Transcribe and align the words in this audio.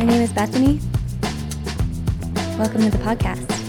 My 0.00 0.06
name 0.06 0.22
is 0.22 0.32
Bethany. 0.32 0.80
Welcome 2.56 2.84
to 2.84 2.90
the 2.90 2.96
podcast. 3.04 3.59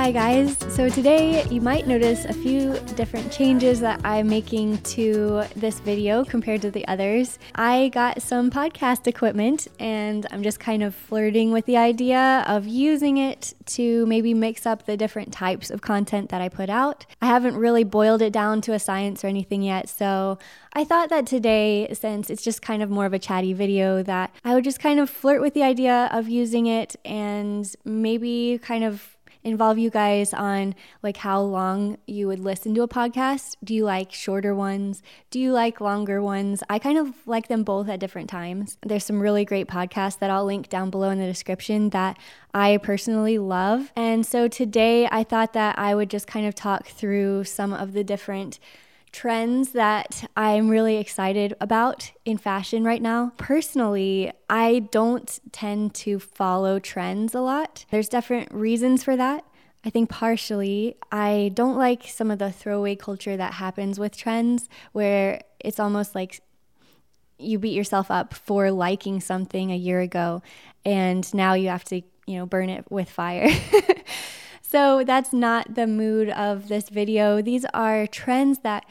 Hi, 0.00 0.12
guys. 0.12 0.56
So, 0.74 0.88
today 0.88 1.44
you 1.50 1.60
might 1.60 1.86
notice 1.86 2.24
a 2.24 2.32
few 2.32 2.78
different 2.96 3.30
changes 3.30 3.80
that 3.80 4.00
I'm 4.02 4.28
making 4.28 4.78
to 4.78 5.42
this 5.56 5.78
video 5.80 6.24
compared 6.24 6.62
to 6.62 6.70
the 6.70 6.88
others. 6.88 7.38
I 7.54 7.90
got 7.90 8.22
some 8.22 8.50
podcast 8.50 9.06
equipment 9.06 9.68
and 9.78 10.26
I'm 10.30 10.42
just 10.42 10.58
kind 10.58 10.82
of 10.82 10.94
flirting 10.94 11.52
with 11.52 11.66
the 11.66 11.76
idea 11.76 12.46
of 12.48 12.66
using 12.66 13.18
it 13.18 13.52
to 13.66 14.06
maybe 14.06 14.32
mix 14.32 14.64
up 14.64 14.86
the 14.86 14.96
different 14.96 15.34
types 15.34 15.68
of 15.70 15.82
content 15.82 16.30
that 16.30 16.40
I 16.40 16.48
put 16.48 16.70
out. 16.70 17.04
I 17.20 17.26
haven't 17.26 17.58
really 17.58 17.84
boiled 17.84 18.22
it 18.22 18.32
down 18.32 18.62
to 18.62 18.72
a 18.72 18.78
science 18.78 19.22
or 19.22 19.26
anything 19.26 19.62
yet, 19.62 19.90
so 19.90 20.38
I 20.72 20.82
thought 20.82 21.10
that 21.10 21.26
today, 21.26 21.92
since 21.92 22.30
it's 22.30 22.42
just 22.42 22.62
kind 22.62 22.82
of 22.82 22.88
more 22.88 23.04
of 23.04 23.12
a 23.12 23.18
chatty 23.18 23.52
video, 23.52 24.02
that 24.04 24.34
I 24.46 24.54
would 24.54 24.64
just 24.64 24.80
kind 24.80 24.98
of 24.98 25.10
flirt 25.10 25.42
with 25.42 25.52
the 25.52 25.62
idea 25.62 26.08
of 26.10 26.26
using 26.26 26.64
it 26.64 26.96
and 27.04 27.70
maybe 27.84 28.58
kind 28.62 28.82
of 28.82 29.18
involve 29.42 29.78
you 29.78 29.90
guys 29.90 30.34
on 30.34 30.74
like 31.02 31.18
how 31.18 31.40
long 31.40 31.96
you 32.06 32.26
would 32.26 32.40
listen 32.40 32.74
to 32.74 32.82
a 32.82 32.88
podcast. 32.88 33.56
Do 33.64 33.74
you 33.74 33.84
like 33.84 34.12
shorter 34.12 34.54
ones? 34.54 35.02
Do 35.30 35.40
you 35.40 35.52
like 35.52 35.80
longer 35.80 36.22
ones? 36.22 36.62
I 36.68 36.78
kind 36.78 36.98
of 36.98 37.26
like 37.26 37.48
them 37.48 37.64
both 37.64 37.88
at 37.88 38.00
different 38.00 38.28
times. 38.28 38.76
There's 38.82 39.04
some 39.04 39.20
really 39.20 39.44
great 39.44 39.66
podcasts 39.66 40.18
that 40.18 40.30
I'll 40.30 40.44
link 40.44 40.68
down 40.68 40.90
below 40.90 41.10
in 41.10 41.18
the 41.18 41.26
description 41.26 41.90
that 41.90 42.18
I 42.52 42.76
personally 42.78 43.38
love. 43.38 43.92
And 43.96 44.26
so 44.26 44.48
today 44.48 45.08
I 45.10 45.24
thought 45.24 45.52
that 45.54 45.78
I 45.78 45.94
would 45.94 46.10
just 46.10 46.26
kind 46.26 46.46
of 46.46 46.54
talk 46.54 46.86
through 46.86 47.44
some 47.44 47.72
of 47.72 47.92
the 47.92 48.04
different 48.04 48.58
trends 49.12 49.72
that 49.72 50.30
I'm 50.36 50.68
really 50.68 50.96
excited 50.96 51.54
about 51.60 52.12
in 52.24 52.38
fashion 52.38 52.84
right 52.84 53.02
now. 53.02 53.32
Personally, 53.36 54.32
I 54.48 54.80
don't 54.90 55.40
tend 55.52 55.94
to 55.96 56.18
follow 56.18 56.78
trends 56.78 57.34
a 57.34 57.40
lot. 57.40 57.84
There's 57.90 58.08
different 58.08 58.52
reasons 58.52 59.02
for 59.02 59.16
that. 59.16 59.44
I 59.84 59.90
think 59.90 60.10
partially 60.10 60.96
I 61.10 61.52
don't 61.54 61.76
like 61.76 62.04
some 62.04 62.30
of 62.30 62.38
the 62.38 62.52
throwaway 62.52 62.96
culture 62.96 63.36
that 63.36 63.54
happens 63.54 63.98
with 63.98 64.16
trends 64.16 64.68
where 64.92 65.40
it's 65.58 65.80
almost 65.80 66.14
like 66.14 66.42
you 67.38 67.58
beat 67.58 67.74
yourself 67.74 68.10
up 68.10 68.34
for 68.34 68.70
liking 68.70 69.20
something 69.20 69.72
a 69.72 69.76
year 69.76 70.00
ago 70.00 70.42
and 70.84 71.32
now 71.32 71.54
you 71.54 71.68
have 71.68 71.84
to, 71.84 72.02
you 72.26 72.36
know, 72.36 72.46
burn 72.46 72.68
it 72.68 72.90
with 72.90 73.08
fire. 73.08 73.48
So 74.70 75.02
that's 75.02 75.32
not 75.32 75.74
the 75.74 75.88
mood 75.88 76.30
of 76.30 76.68
this 76.68 76.90
video. 76.90 77.42
These 77.42 77.64
are 77.74 78.06
trends 78.06 78.60
that 78.60 78.86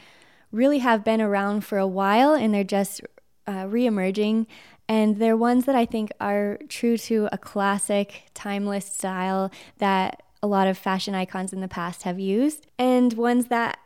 really 0.52 0.80
have 0.80 1.02
been 1.02 1.22
around 1.22 1.64
for 1.64 1.78
a 1.78 1.86
while 1.86 2.34
and 2.34 2.52
they're 2.52 2.64
just 2.64 3.00
uh, 3.46 3.64
re-emerging 3.66 4.46
and 4.90 5.16
they're 5.16 5.38
ones 5.38 5.64
that 5.64 5.74
I 5.74 5.86
think 5.86 6.12
are 6.20 6.58
true 6.68 6.98
to 6.98 7.30
a 7.32 7.38
classic 7.38 8.24
timeless 8.34 8.84
style 8.84 9.50
that 9.78 10.22
a 10.42 10.46
lot 10.46 10.68
of 10.68 10.76
fashion 10.76 11.14
icons 11.14 11.50
in 11.50 11.62
the 11.62 11.68
past 11.68 12.02
have 12.02 12.20
used 12.20 12.66
and 12.78 13.14
ones 13.14 13.46
that 13.46 13.78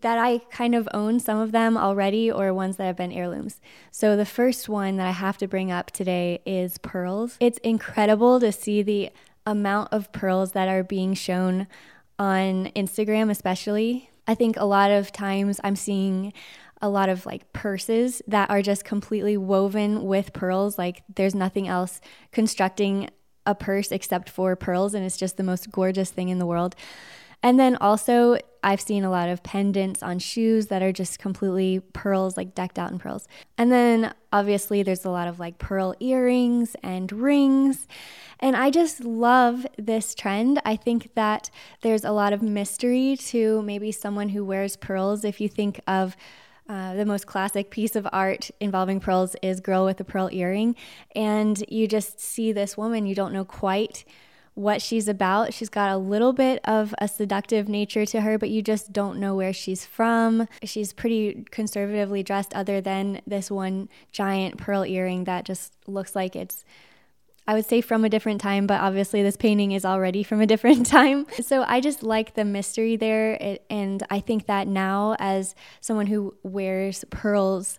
that 0.00 0.18
I 0.18 0.38
kind 0.50 0.74
of 0.74 0.88
own 0.94 1.18
some 1.20 1.38
of 1.38 1.52
them 1.52 1.76
already 1.76 2.30
or 2.30 2.54
ones 2.54 2.76
that 2.76 2.84
have 2.84 2.96
been 2.96 3.12
heirlooms. 3.12 3.60
So 3.90 4.16
the 4.16 4.24
first 4.24 4.70
one 4.70 4.96
that 4.96 5.06
I 5.06 5.10
have 5.10 5.36
to 5.38 5.48
bring 5.48 5.70
up 5.70 5.90
today 5.90 6.40
is 6.46 6.78
pearls. 6.78 7.36
It's 7.40 7.58
incredible 7.58 8.40
to 8.40 8.52
see 8.52 8.82
the 8.82 9.10
amount 9.46 9.92
of 9.92 10.12
pearls 10.12 10.52
that 10.52 10.68
are 10.68 10.82
being 10.82 11.14
shown 11.14 11.66
on 12.18 12.66
Instagram, 12.76 13.30
especially. 13.30 14.10
I 14.26 14.34
think 14.34 14.56
a 14.56 14.64
lot 14.64 14.90
of 14.90 15.12
times 15.12 15.60
I'm 15.62 15.76
seeing 15.76 16.32
a 16.82 16.88
lot 16.88 17.08
of 17.08 17.24
like 17.24 17.52
purses 17.52 18.20
that 18.26 18.50
are 18.50 18.60
just 18.60 18.84
completely 18.84 19.36
woven 19.36 20.04
with 20.04 20.32
pearls. 20.32 20.76
Like 20.76 21.02
there's 21.14 21.34
nothing 21.34 21.68
else 21.68 22.00
constructing 22.32 23.08
a 23.46 23.54
purse 23.54 23.92
except 23.92 24.28
for 24.28 24.56
pearls, 24.56 24.92
and 24.92 25.04
it's 25.04 25.16
just 25.16 25.36
the 25.36 25.42
most 25.42 25.70
gorgeous 25.70 26.10
thing 26.10 26.28
in 26.28 26.38
the 26.38 26.46
world. 26.46 26.74
And 27.42 27.60
then 27.60 27.76
also, 27.76 28.38
I've 28.62 28.80
seen 28.80 29.04
a 29.04 29.10
lot 29.10 29.28
of 29.28 29.42
pendants 29.42 30.02
on 30.02 30.18
shoes 30.18 30.66
that 30.66 30.82
are 30.82 30.90
just 30.90 31.18
completely 31.18 31.80
pearls, 31.92 32.36
like 32.36 32.54
decked 32.54 32.78
out 32.78 32.90
in 32.90 32.98
pearls. 32.98 33.28
And 33.56 33.70
then 33.70 34.12
obviously, 34.32 34.82
there's 34.82 35.04
a 35.04 35.10
lot 35.10 35.28
of 35.28 35.38
like 35.38 35.58
pearl 35.58 35.94
earrings 36.00 36.74
and 36.82 37.12
rings. 37.12 37.86
And 38.40 38.56
I 38.56 38.70
just 38.70 39.04
love 39.04 39.66
this 39.78 40.14
trend. 40.14 40.60
I 40.64 40.76
think 40.76 41.14
that 41.14 41.50
there's 41.82 42.04
a 42.04 42.10
lot 42.12 42.32
of 42.32 42.42
mystery 42.42 43.16
to 43.26 43.62
maybe 43.62 43.92
someone 43.92 44.30
who 44.30 44.44
wears 44.44 44.76
pearls. 44.76 45.24
If 45.24 45.40
you 45.40 45.48
think 45.48 45.80
of 45.86 46.16
uh, 46.68 46.94
the 46.94 47.06
most 47.06 47.26
classic 47.26 47.70
piece 47.70 47.94
of 47.94 48.08
art 48.12 48.50
involving 48.58 48.98
pearls 48.98 49.36
is 49.40 49.60
Girl 49.60 49.84
with 49.84 50.00
a 50.00 50.04
Pearl 50.04 50.28
Earring. 50.32 50.74
And 51.14 51.64
you 51.68 51.86
just 51.86 52.18
see 52.18 52.50
this 52.50 52.76
woman, 52.76 53.06
you 53.06 53.14
don't 53.14 53.32
know 53.32 53.44
quite 53.44 54.04
what 54.56 54.80
she's 54.80 55.06
about. 55.06 55.52
She's 55.52 55.68
got 55.68 55.90
a 55.90 55.98
little 55.98 56.32
bit 56.32 56.60
of 56.64 56.94
a 56.98 57.06
seductive 57.06 57.68
nature 57.68 58.06
to 58.06 58.22
her, 58.22 58.38
but 58.38 58.48
you 58.48 58.62
just 58.62 58.90
don't 58.90 59.20
know 59.20 59.34
where 59.34 59.52
she's 59.52 59.84
from. 59.84 60.48
She's 60.64 60.94
pretty 60.94 61.44
conservatively 61.50 62.22
dressed, 62.22 62.54
other 62.54 62.80
than 62.80 63.20
this 63.26 63.50
one 63.50 63.90
giant 64.12 64.56
pearl 64.56 64.84
earring 64.84 65.24
that 65.24 65.44
just 65.44 65.74
looks 65.86 66.16
like 66.16 66.34
it's. 66.34 66.64
I 67.46 67.54
would 67.54 67.66
say 67.66 67.80
from 67.80 68.04
a 68.04 68.08
different 68.08 68.40
time, 68.40 68.66
but 68.66 68.80
obviously 68.80 69.22
this 69.22 69.36
painting 69.36 69.72
is 69.72 69.84
already 69.84 70.22
from 70.22 70.40
a 70.40 70.46
different 70.46 70.86
time. 70.98 71.26
So 71.42 71.62
I 71.62 71.80
just 71.80 72.02
like 72.02 72.34
the 72.34 72.44
mystery 72.44 72.96
there. 72.96 73.58
And 73.70 74.02
I 74.10 74.20
think 74.20 74.46
that 74.46 74.66
now, 74.66 75.16
as 75.20 75.54
someone 75.80 76.06
who 76.06 76.34
wears 76.42 77.04
pearls, 77.10 77.78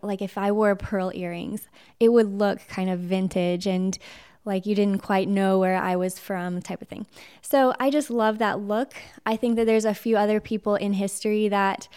like 0.00 0.22
if 0.22 0.38
I 0.38 0.52
wore 0.52 0.74
pearl 0.76 1.10
earrings, 1.12 1.68
it 1.98 2.10
would 2.10 2.38
look 2.38 2.66
kind 2.68 2.88
of 2.88 3.00
vintage 3.00 3.66
and 3.66 3.98
like 4.44 4.66
you 4.66 4.74
didn't 4.74 4.98
quite 4.98 5.28
know 5.28 5.58
where 5.58 5.76
I 5.76 5.96
was 5.96 6.18
from, 6.18 6.60
type 6.60 6.82
of 6.82 6.88
thing. 6.88 7.06
So 7.40 7.74
I 7.80 7.90
just 7.90 8.10
love 8.10 8.38
that 8.38 8.60
look. 8.60 8.94
I 9.24 9.36
think 9.36 9.56
that 9.56 9.66
there's 9.66 9.84
a 9.84 9.94
few 9.94 10.16
other 10.16 10.40
people 10.40 10.74
in 10.74 10.94
history 10.94 11.48
that 11.48 11.88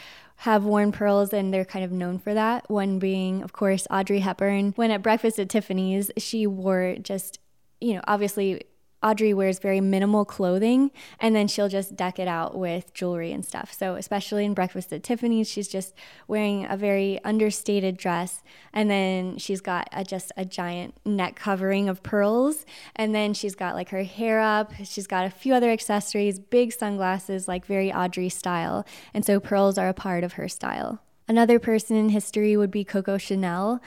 have 0.41 0.63
worn 0.63 0.91
pearls 0.91 1.33
and 1.33 1.53
they're 1.53 1.65
kind 1.65 1.83
of 1.83 1.91
known 1.91 2.19
for 2.19 2.33
that. 2.33 2.69
One 2.69 2.99
being, 2.99 3.41
of 3.41 3.53
course, 3.53 3.87
Audrey 3.89 4.19
Hepburn. 4.19 4.73
When 4.75 4.91
at 4.91 5.01
breakfast 5.01 5.39
at 5.39 5.49
Tiffany's, 5.49 6.11
she 6.17 6.45
wore 6.45 6.95
just, 7.01 7.39
you 7.81 7.95
know, 7.95 8.01
obviously 8.07 8.63
Audrey 9.03 9.33
wears 9.33 9.59
very 9.59 9.79
minimal 9.79 10.25
clothing 10.25 10.91
and 11.19 11.35
then 11.35 11.47
she'll 11.47 11.69
just 11.69 11.95
deck 11.95 12.17
it 12.17 12.27
out 12.27 12.57
with 12.57 12.93
jewelry 12.93 13.31
and 13.31 13.45
stuff. 13.45 13.71
So, 13.71 13.95
especially 13.95 14.43
in 14.43 14.53
Breakfast 14.53 14.91
at 14.91 15.03
Tiffany's, 15.03 15.49
she's 15.49 15.67
just 15.67 15.93
wearing 16.27 16.65
a 16.69 16.75
very 16.75 17.23
understated 17.23 17.97
dress 17.97 18.43
and 18.73 18.89
then 18.89 19.37
she's 19.37 19.61
got 19.61 19.87
a, 19.91 20.03
just 20.03 20.31
a 20.35 20.45
giant 20.45 20.95
neck 21.05 21.35
covering 21.35 21.89
of 21.89 22.01
pearls. 22.01 22.65
And 22.95 23.13
then 23.13 23.33
she's 23.33 23.55
got 23.55 23.75
like 23.75 23.89
her 23.89 24.03
hair 24.03 24.39
up, 24.39 24.73
she's 24.83 25.07
got 25.07 25.25
a 25.25 25.29
few 25.29 25.53
other 25.53 25.69
accessories, 25.69 26.39
big 26.39 26.73
sunglasses, 26.73 27.47
like 27.47 27.65
very 27.65 27.93
Audrey 27.93 28.29
style. 28.29 28.85
And 29.13 29.23
so, 29.23 29.39
pearls 29.39 29.77
are 29.77 29.89
a 29.89 29.93
part 29.93 30.23
of 30.23 30.33
her 30.33 30.47
style. 30.47 31.01
Another 31.27 31.59
person 31.59 31.97
in 31.97 32.09
history 32.09 32.55
would 32.55 32.71
be 32.71 32.83
Coco 32.83 33.17
Chanel. 33.17 33.81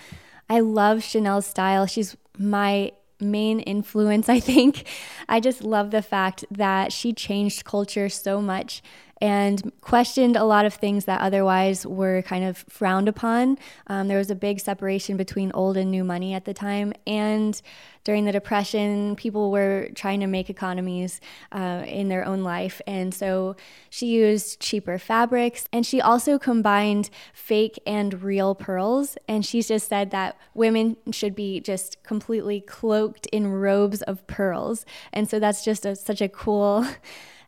I 0.49 0.61
love 0.61 1.03
Chanel's 1.03 1.47
style. 1.47 1.87
She's 1.87 2.17
my 2.37 2.93
main 3.21 3.61
influence, 3.61 4.29
I 4.29 4.41
think. 4.41 4.87
I 5.29 5.41
just 5.41 5.63
love 5.63 5.91
the 5.91 6.03
fact 6.03 6.45
that 6.51 6.93
she 6.93 7.13
changed 7.13 7.65
culture 7.65 8.09
so 8.09 8.41
much 8.41 8.83
and 9.21 9.73
questioned 9.83 10.37
a 10.37 10.45
lot 10.45 10.65
of 10.65 10.75
things 10.75 11.05
that 11.05 11.21
otherwise 11.21 11.85
were 11.85 12.23
kind 12.23 12.45
of 12.45 12.59
frowned 12.69 13.09
upon. 13.09 13.59
Um, 13.87 14.09
there 14.09 14.19
was 14.19 14.31
a 14.31 14.35
big 14.35 14.61
separation 14.61 15.17
between 15.17 15.53
old 15.53 15.77
and 15.77 15.91
new 15.91 16.05
money 16.05 16.33
at 16.33 16.47
the 16.47 16.55
time. 16.55 16.95
And 17.07 17.61
during 18.03 18.25
the 18.25 18.33
Depression, 18.33 19.15
people 19.17 19.51
were 19.51 19.91
trying 19.95 20.21
to 20.21 20.27
make 20.27 20.49
economies 20.49 21.21
uh, 21.53 21.85
in 21.87 22.09
their 22.09 22.25
own 22.25 22.43
life. 22.43 22.81
And 22.87 23.13
so 23.13 23.57
she 23.91 24.07
used 24.07 24.59
cheaper 24.59 24.99
fabrics. 24.99 25.67
And 25.71 25.85
she 25.85 26.01
also 26.01 26.39
combined 26.39 27.11
fake 27.35 27.79
and 27.87 28.23
real 28.23 28.55
pearls. 28.55 29.19
And 29.29 29.45
she's 29.45 29.69
just 29.69 29.89
said 29.89 30.11
that 30.13 30.39
women 30.55 30.97
should 31.13 31.35
be 31.35 31.61
just 31.61 32.03
completely 32.03 32.63
cloaked 32.63 33.27
in 33.27 33.49
robes 33.49 34.01
of 34.03 34.27
pearls. 34.27 34.87
And 35.13 35.29
so 35.29 35.39
that's 35.39 35.63
just 35.63 35.85
a, 35.85 35.95
such 35.95 36.23
a 36.23 36.29
cool 36.29 36.87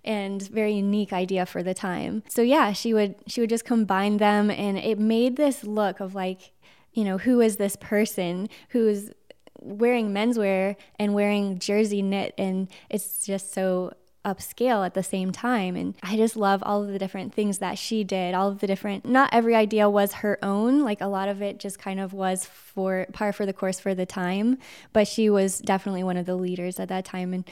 and 0.04 0.42
very 0.48 0.74
unique 0.74 1.12
idea 1.12 1.46
for 1.46 1.62
the 1.62 1.74
time. 1.74 2.22
So 2.28 2.42
yeah, 2.42 2.72
she 2.72 2.92
would 2.94 3.14
she 3.26 3.40
would 3.40 3.50
just 3.50 3.64
combine 3.64 4.16
them 4.16 4.50
and 4.50 4.78
it 4.78 4.98
made 4.98 5.36
this 5.36 5.64
look 5.64 6.00
of 6.00 6.14
like, 6.14 6.52
you 6.92 7.04
know, 7.04 7.18
who 7.18 7.40
is 7.40 7.56
this 7.56 7.76
person 7.76 8.48
who's 8.70 9.10
wearing 9.60 10.12
menswear 10.12 10.76
and 10.98 11.14
wearing 11.14 11.58
jersey 11.58 12.02
knit 12.02 12.34
and 12.36 12.68
it's 12.90 13.24
just 13.24 13.52
so 13.52 13.92
upscale 14.24 14.84
at 14.84 14.94
the 14.94 15.02
same 15.02 15.32
time. 15.32 15.76
And 15.76 15.94
I 16.02 16.16
just 16.16 16.36
love 16.36 16.62
all 16.64 16.82
of 16.82 16.92
the 16.92 16.98
different 16.98 17.34
things 17.34 17.58
that 17.58 17.78
she 17.78 18.04
did, 18.04 18.34
all 18.34 18.48
of 18.48 18.60
the 18.60 18.66
different, 18.66 19.04
not 19.04 19.30
every 19.32 19.54
idea 19.54 19.88
was 19.88 20.14
her 20.14 20.38
own. 20.42 20.82
Like 20.82 21.00
a 21.00 21.06
lot 21.06 21.28
of 21.28 21.42
it 21.42 21.58
just 21.58 21.78
kind 21.78 22.00
of 22.00 22.12
was 22.12 22.44
for 22.44 23.06
par 23.12 23.32
for 23.32 23.46
the 23.46 23.52
course 23.52 23.80
for 23.80 23.94
the 23.94 24.06
time. 24.06 24.58
But 24.92 25.08
she 25.08 25.28
was 25.28 25.58
definitely 25.58 26.02
one 26.02 26.16
of 26.16 26.26
the 26.26 26.36
leaders 26.36 26.78
at 26.78 26.88
that 26.88 27.04
time. 27.04 27.32
And 27.32 27.44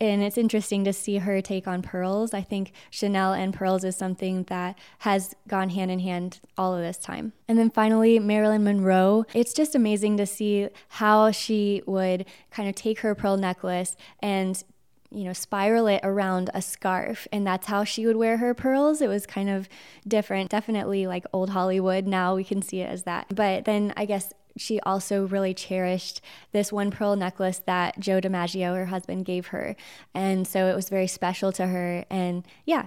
and 0.00 0.22
it's 0.22 0.38
interesting 0.38 0.84
to 0.84 0.92
see 0.92 1.18
her 1.18 1.40
take 1.40 1.66
on 1.66 1.82
pearls. 1.82 2.32
I 2.32 2.40
think 2.42 2.72
Chanel 2.90 3.32
and 3.32 3.52
pearls 3.52 3.84
is 3.84 3.96
something 3.96 4.44
that 4.44 4.78
has 5.00 5.34
gone 5.46 5.70
hand 5.70 5.90
in 5.90 5.98
hand 5.98 6.40
all 6.56 6.74
of 6.74 6.80
this 6.80 6.98
time. 6.98 7.32
And 7.48 7.58
then 7.58 7.70
finally, 7.70 8.18
Marilyn 8.18 8.64
Monroe. 8.64 9.24
It's 9.34 9.52
just 9.52 9.74
amazing 9.74 10.16
to 10.18 10.26
see 10.26 10.68
how 10.88 11.30
she 11.30 11.82
would 11.86 12.26
kind 12.50 12.68
of 12.68 12.74
take 12.74 13.00
her 13.00 13.14
pearl 13.14 13.36
necklace 13.36 13.96
and 14.20 14.62
you 15.10 15.24
know, 15.24 15.32
spiral 15.32 15.86
it 15.86 16.00
around 16.02 16.50
a 16.52 16.60
scarf. 16.60 17.26
And 17.32 17.46
that's 17.46 17.66
how 17.66 17.84
she 17.84 18.06
would 18.06 18.16
wear 18.16 18.36
her 18.38 18.54
pearls. 18.54 19.00
It 19.00 19.08
was 19.08 19.26
kind 19.26 19.48
of 19.48 19.68
different, 20.06 20.50
definitely 20.50 21.06
like 21.06 21.24
old 21.32 21.50
Hollywood. 21.50 22.06
Now 22.06 22.34
we 22.34 22.44
can 22.44 22.62
see 22.62 22.80
it 22.80 22.90
as 22.90 23.04
that. 23.04 23.34
But 23.34 23.64
then 23.64 23.92
I 23.96 24.04
guess 24.04 24.32
she 24.56 24.80
also 24.80 25.26
really 25.26 25.54
cherished 25.54 26.20
this 26.52 26.72
one 26.72 26.90
pearl 26.90 27.16
necklace 27.16 27.60
that 27.60 27.98
Joe 27.98 28.20
DiMaggio, 28.20 28.74
her 28.74 28.86
husband, 28.86 29.24
gave 29.24 29.48
her. 29.48 29.76
And 30.14 30.46
so 30.46 30.66
it 30.66 30.74
was 30.74 30.88
very 30.88 31.06
special 31.06 31.52
to 31.52 31.68
her. 31.68 32.04
And 32.10 32.44
yeah, 32.66 32.86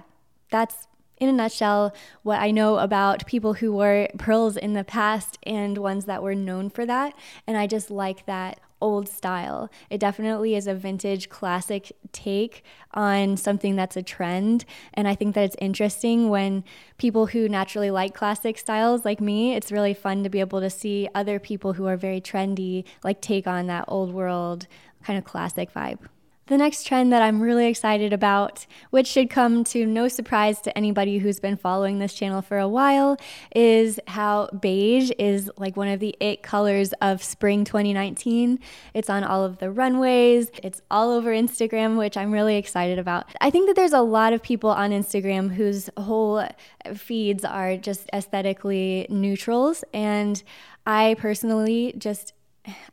that's 0.50 0.86
in 1.18 1.28
a 1.28 1.32
nutshell 1.32 1.94
what 2.22 2.40
I 2.40 2.50
know 2.50 2.78
about 2.78 3.26
people 3.26 3.54
who 3.54 3.72
wore 3.72 4.08
pearls 4.18 4.56
in 4.56 4.74
the 4.74 4.84
past 4.84 5.38
and 5.44 5.78
ones 5.78 6.04
that 6.04 6.22
were 6.22 6.34
known 6.34 6.68
for 6.68 6.84
that. 6.86 7.14
And 7.46 7.56
I 7.56 7.66
just 7.66 7.90
like 7.90 8.26
that 8.26 8.60
old 8.82 9.08
style. 9.08 9.70
It 9.88 9.98
definitely 9.98 10.54
is 10.54 10.66
a 10.66 10.74
vintage 10.74 11.28
classic 11.28 11.92
take 12.12 12.64
on 12.92 13.36
something 13.36 13.76
that's 13.76 13.96
a 13.96 14.02
trend. 14.02 14.64
And 14.92 15.08
I 15.08 15.14
think 15.14 15.34
that 15.34 15.44
it's 15.44 15.56
interesting 15.58 16.28
when 16.28 16.64
people 16.98 17.26
who 17.26 17.48
naturally 17.48 17.90
like 17.90 18.12
classic 18.14 18.58
styles 18.58 19.04
like 19.04 19.20
me, 19.20 19.54
it's 19.54 19.72
really 19.72 19.94
fun 19.94 20.24
to 20.24 20.28
be 20.28 20.40
able 20.40 20.60
to 20.60 20.68
see 20.68 21.08
other 21.14 21.38
people 21.38 21.72
who 21.74 21.86
are 21.86 21.96
very 21.96 22.20
trendy 22.20 22.84
like 23.04 23.22
take 23.22 23.46
on 23.46 23.68
that 23.68 23.84
old 23.88 24.12
world 24.12 24.66
kind 25.04 25.18
of 25.18 25.24
classic 25.24 25.72
vibe. 25.72 26.00
The 26.46 26.58
next 26.58 26.88
trend 26.88 27.12
that 27.12 27.22
I'm 27.22 27.40
really 27.40 27.68
excited 27.68 28.12
about, 28.12 28.66
which 28.90 29.06
should 29.06 29.30
come 29.30 29.62
to 29.64 29.86
no 29.86 30.08
surprise 30.08 30.60
to 30.62 30.76
anybody 30.76 31.18
who's 31.18 31.38
been 31.38 31.56
following 31.56 32.00
this 32.00 32.14
channel 32.14 32.42
for 32.42 32.58
a 32.58 32.66
while, 32.66 33.16
is 33.54 34.00
how 34.08 34.48
beige 34.48 35.12
is 35.20 35.48
like 35.56 35.76
one 35.76 35.86
of 35.86 36.00
the 36.00 36.16
it 36.18 36.42
colors 36.42 36.92
of 36.94 37.22
spring 37.22 37.64
2019. 37.64 38.58
It's 38.92 39.08
on 39.08 39.22
all 39.22 39.44
of 39.44 39.58
the 39.58 39.70
runways, 39.70 40.50
it's 40.64 40.82
all 40.90 41.12
over 41.12 41.30
Instagram, 41.30 41.96
which 41.96 42.16
I'm 42.16 42.32
really 42.32 42.56
excited 42.56 42.98
about. 42.98 43.30
I 43.40 43.50
think 43.50 43.68
that 43.68 43.76
there's 43.76 43.92
a 43.92 44.00
lot 44.00 44.32
of 44.32 44.42
people 44.42 44.70
on 44.70 44.90
Instagram 44.90 45.52
whose 45.52 45.90
whole 45.96 46.44
feeds 46.92 47.44
are 47.44 47.76
just 47.76 48.10
aesthetically 48.12 49.06
neutrals, 49.08 49.84
and 49.94 50.42
I 50.84 51.14
personally 51.20 51.94
just 51.96 52.32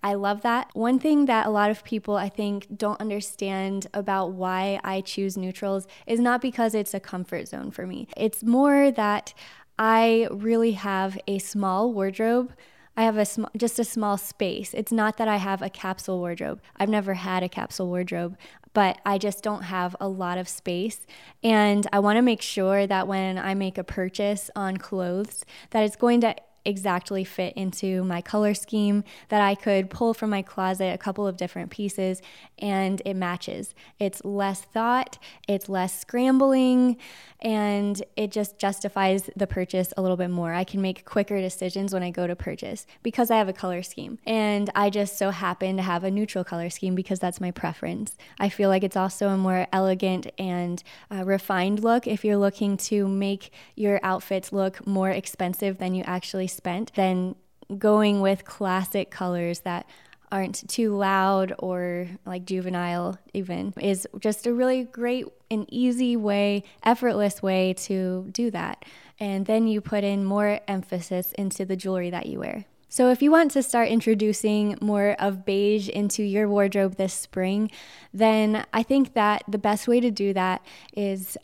I 0.01 0.16
love 0.16 0.42
that. 0.42 0.69
One 0.74 1.00
thing 1.00 1.25
that 1.25 1.45
a 1.45 1.50
lot 1.50 1.69
of 1.69 1.83
people 1.83 2.16
I 2.16 2.30
think 2.30 2.68
don't 2.75 3.00
understand 3.00 3.88
about 3.94 4.31
why 4.31 4.80
I 4.83 5.01
choose 5.01 5.38
neutrals 5.38 5.88
is 6.07 6.19
not 6.19 6.42
because 6.42 6.74
it's 6.74 6.94
a 6.94 7.00
comfort 7.00 7.48
zone 7.48 7.71
for 7.71 7.86
me. 7.86 8.07
It's 8.18 8.44
more 8.44 8.92
that 8.92 9.33
I 9.77 10.27
really 10.31 10.74
have 10.74 11.18
a 11.27 11.39
small 11.39 11.94
wardrobe. 11.94 12.54
I 12.98 13.04
have 13.04 13.18
a 13.18 13.25
sm- 13.25 13.45
just 13.56 13.80
a 13.80 13.86
small 13.86 14.18
space. 14.18 14.74
It's 14.74 14.92
not 14.92 15.18
that 15.18 15.27
I 15.27 15.38
have 15.38 15.62
a 15.62 15.69
capsule 15.69 16.19
wardrobe. 16.19 16.62
I've 16.75 16.89
never 16.89 17.13
had 17.13 17.44
a 17.44 17.50
capsule 17.50 17.88
wardrobe, 17.88 18.36
but 18.74 19.00
I 19.06 19.18
just 19.18 19.42
don't 19.42 19.63
have 19.63 19.95
a 20.01 20.07
lot 20.10 20.38
of 20.38 20.50
space. 20.50 21.06
And 21.42 21.88
I 21.94 22.00
want 22.00 22.18
to 22.18 22.22
make 22.22 22.42
sure 22.42 22.86
that 22.88 23.07
when 23.07 23.38
I 23.38 23.54
make 23.54 23.77
a 23.77 23.83
purchase 23.86 24.51
on 24.56 24.77
clothes 24.77 25.45
that 25.69 25.83
it's 25.83 25.95
going 25.95 26.19
to 26.22 26.36
exactly 26.69 27.24
fit 27.24 27.54
into 27.56 28.04
my 28.04 28.21
color 28.21 28.54
scheme 28.54 29.04
that 29.27 29.42
I 29.42 29.56
could 29.56 29.89
pull 29.89 30.13
from 30.13 30.30
my 30.30 30.42
closet 30.42 30.94
a 30.94 30.98
couple 30.98 31.27
of 31.27 31.36
different 31.36 31.71
pieces 31.71 32.21
and 32.57 33.01
it 33.04 33.16
matches. 33.16 33.75
It's 34.00 34.24
less 34.24 34.62
thought, 34.62 35.18
it's 35.48 35.68
less 35.68 36.00
scrambling, 36.00 36.98
and 37.42 38.01
it 38.16 38.31
just 38.31 38.57
justifies 38.57 39.30
the 39.36 39.48
purchase 39.48 39.94
a 39.95 40.01
little 40.01 40.18
bit 40.18 40.30
more. 40.30 40.54
I 40.54 40.63
can 40.63 40.81
make 40.81 41.06
quicker 41.06 41.39
decisions 41.39 41.94
when 41.94 42.04
I 42.04 42.12
go 42.12 42.27
to 42.27 42.36
purchase 42.36 42.86
because 43.01 43.31
I 43.31 43.38
have 43.38 43.48
a 43.48 43.54
color 43.54 43.81
scheme. 43.81 44.19
And 44.25 44.69
I 44.75 44.89
just 44.89 45.18
so 45.18 45.31
happen 45.31 45.77
to 45.77 45.81
have 45.81 46.04
a 46.04 46.12
neutral 46.12 46.44
color 46.44 46.69
scheme 46.69 46.95
because 46.95 47.19
that's 47.19 47.39
my 47.39 47.51
preference. 47.51 48.18
I 48.39 48.50
feel 48.50 48.69
like 48.69 48.83
it's 48.83 48.98
also 48.98 49.30
a 49.30 49.38
more 49.38 49.68
elegant 49.72 50.27
and 50.38 50.83
uh, 51.10 51.24
refined 51.24 51.83
look 51.83 52.07
if 52.07 52.25
you're 52.25 52.38
looking 52.38 52.75
to 52.77 53.07
make 53.07 53.51
your 53.75 54.00
outfits 54.04 54.51
look 54.51 54.86
more 54.86 55.10
expensive 55.10 55.77
than 55.77 55.95
you 55.95 56.04
actually 56.06 56.48
spent, 56.59 56.94
then 56.95 57.35
going 57.77 58.19
with 58.19 58.44
classic 58.44 59.09
colors 59.11 59.61
that 59.61 59.85
aren't 60.31 60.67
too 60.67 60.95
loud 60.95 61.53
or 61.57 62.07
like 62.25 62.45
juvenile 62.45 63.17
even 63.33 63.73
is 63.81 64.07
just 64.19 64.45
a 64.45 64.53
really 64.53 64.83
great 64.83 65.25
and 65.50 65.65
easy 65.69 66.15
way 66.15 66.63
effortless 66.83 67.41
way 67.41 67.73
to 67.73 68.27
do 68.31 68.51
that. 68.51 68.85
And 69.19 69.45
then 69.45 69.67
you 69.67 69.81
put 69.81 70.03
in 70.03 70.23
more 70.23 70.59
emphasis 70.67 71.31
into 71.33 71.65
the 71.65 71.75
jewelry 71.75 72.09
that 72.09 72.25
you 72.27 72.39
wear. 72.39 72.65
So, 72.91 73.12
if 73.12 73.21
you 73.21 73.29
want 73.29 73.51
to 73.51 73.62
start 73.62 73.89
introducing 73.89 74.75
more 74.81 75.15
of 75.19 75.45
beige 75.45 75.89
into 75.89 76.23
your 76.23 76.50
wardrobe 76.50 76.95
this 76.95 77.13
spring, 77.13 77.69
then 78.12 78.65
I 78.73 78.81
think 78.81 79.13
that 79.13 79.44
the 79.47 79.59
best 79.59 79.88
way 79.88 80.00
to 80.00 80.09
do 80.09 80.33
that 80.33 80.65
is 80.94 81.38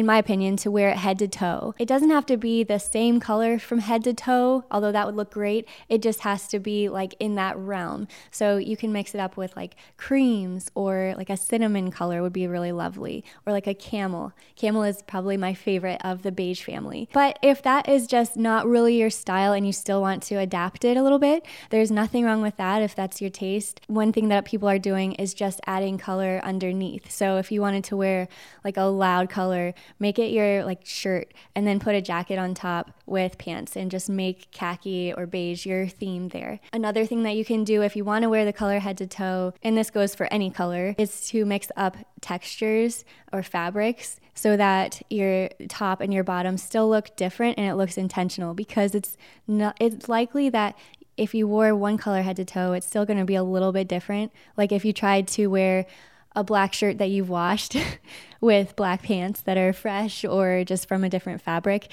in 0.00 0.06
my 0.06 0.18
opinion, 0.18 0.56
to 0.56 0.70
wear 0.70 0.88
it 0.88 0.96
head 0.96 1.18
to 1.20 1.28
toe. 1.28 1.74
It 1.78 1.86
doesn't 1.86 2.10
have 2.10 2.26
to 2.26 2.36
be 2.36 2.64
the 2.64 2.78
same 2.78 3.20
color 3.20 3.58
from 3.58 3.78
head 3.78 4.02
to 4.04 4.14
toe, 4.14 4.64
although 4.70 4.92
that 4.92 5.06
would 5.06 5.14
look 5.14 5.30
great. 5.30 5.68
It 5.88 6.02
just 6.02 6.20
has 6.20 6.48
to 6.48 6.58
be 6.58 6.88
like 6.88 7.14
in 7.20 7.34
that 7.36 7.56
realm. 7.56 8.08
So 8.30 8.56
you 8.56 8.76
can 8.76 8.92
mix 8.92 9.14
it 9.14 9.20
up 9.20 9.36
with 9.36 9.54
like 9.56 9.76
creams 9.96 10.70
or 10.74 11.14
like 11.16 11.30
a 11.30 11.36
cinnamon 11.36 11.90
color 11.90 12.22
would 12.22 12.32
be 12.32 12.46
really 12.46 12.72
lovely, 12.72 13.24
or 13.46 13.52
like 13.52 13.66
a 13.66 13.74
camel. 13.74 14.32
Camel 14.56 14.82
is 14.82 15.02
probably 15.02 15.36
my 15.36 15.54
favorite 15.54 16.00
of 16.02 16.22
the 16.22 16.32
beige 16.32 16.62
family. 16.62 17.08
But 17.12 17.38
if 17.42 17.62
that 17.62 17.88
is 17.88 18.06
just 18.06 18.36
not 18.36 18.66
really 18.66 18.96
your 18.98 19.10
style 19.10 19.52
and 19.52 19.66
you 19.66 19.72
still 19.72 20.00
want 20.00 20.22
to 20.24 20.36
adapt 20.36 20.84
it 20.84 20.96
a 20.96 21.02
little 21.02 21.18
bit, 21.18 21.44
there's 21.70 21.90
nothing 21.90 22.24
wrong 22.24 22.42
with 22.42 22.56
that 22.56 22.82
if 22.82 22.94
that's 22.94 23.20
your 23.20 23.30
taste. 23.30 23.80
One 23.86 24.12
thing 24.12 24.28
that 24.28 24.46
people 24.46 24.68
are 24.68 24.78
doing 24.78 25.12
is 25.12 25.34
just 25.34 25.60
adding 25.66 25.98
color 25.98 26.40
underneath. 26.42 27.10
So 27.10 27.36
if 27.36 27.52
you 27.52 27.60
wanted 27.60 27.84
to 27.84 27.96
wear 27.96 28.28
like 28.64 28.78
a 28.78 28.84
loud 28.84 29.28
color, 29.28 29.74
make 29.98 30.18
it 30.18 30.30
your 30.30 30.64
like 30.64 30.84
shirt 30.84 31.32
and 31.54 31.66
then 31.66 31.80
put 31.80 31.94
a 31.94 32.00
jacket 32.00 32.38
on 32.38 32.54
top 32.54 32.92
with 33.06 33.38
pants 33.38 33.76
and 33.76 33.90
just 33.90 34.08
make 34.08 34.50
khaki 34.52 35.12
or 35.12 35.26
beige 35.26 35.66
your 35.66 35.88
theme 35.88 36.28
there. 36.28 36.60
Another 36.72 37.04
thing 37.04 37.22
that 37.24 37.36
you 37.36 37.44
can 37.44 37.64
do 37.64 37.82
if 37.82 37.96
you 37.96 38.04
want 38.04 38.22
to 38.22 38.28
wear 38.28 38.44
the 38.44 38.52
color 38.52 38.78
head 38.78 38.98
to 38.98 39.06
toe, 39.06 39.52
and 39.62 39.76
this 39.76 39.90
goes 39.90 40.14
for 40.14 40.26
any 40.32 40.50
color, 40.50 40.94
is 40.98 41.26
to 41.28 41.44
mix 41.44 41.68
up 41.76 41.96
textures 42.20 43.04
or 43.32 43.42
fabrics 43.42 44.20
so 44.34 44.56
that 44.56 45.02
your 45.10 45.48
top 45.68 46.00
and 46.00 46.14
your 46.14 46.24
bottom 46.24 46.56
still 46.56 46.88
look 46.88 47.14
different 47.16 47.58
and 47.58 47.66
it 47.66 47.74
looks 47.74 47.98
intentional 47.98 48.54
because 48.54 48.94
it's 48.94 49.16
not 49.46 49.76
it's 49.80 50.08
likely 50.08 50.48
that 50.48 50.76
if 51.20 51.34
you 51.34 51.46
wore 51.46 51.74
one 51.74 51.98
color 51.98 52.22
head 52.22 52.36
to 52.36 52.46
toe, 52.46 52.72
it's 52.72 52.86
still 52.86 53.04
going 53.04 53.18
to 53.18 53.26
be 53.26 53.34
a 53.34 53.42
little 53.42 53.72
bit 53.72 53.86
different. 53.86 54.32
Like 54.56 54.72
if 54.72 54.86
you 54.86 54.94
tried 54.94 55.28
to 55.28 55.48
wear 55.48 55.84
a 56.34 56.44
black 56.44 56.72
shirt 56.72 56.98
that 56.98 57.10
you've 57.10 57.28
washed 57.28 57.76
with 58.40 58.76
black 58.76 59.02
pants 59.02 59.40
that 59.42 59.58
are 59.58 59.72
fresh 59.72 60.24
or 60.24 60.64
just 60.64 60.88
from 60.88 61.04
a 61.04 61.08
different 61.08 61.40
fabric, 61.40 61.88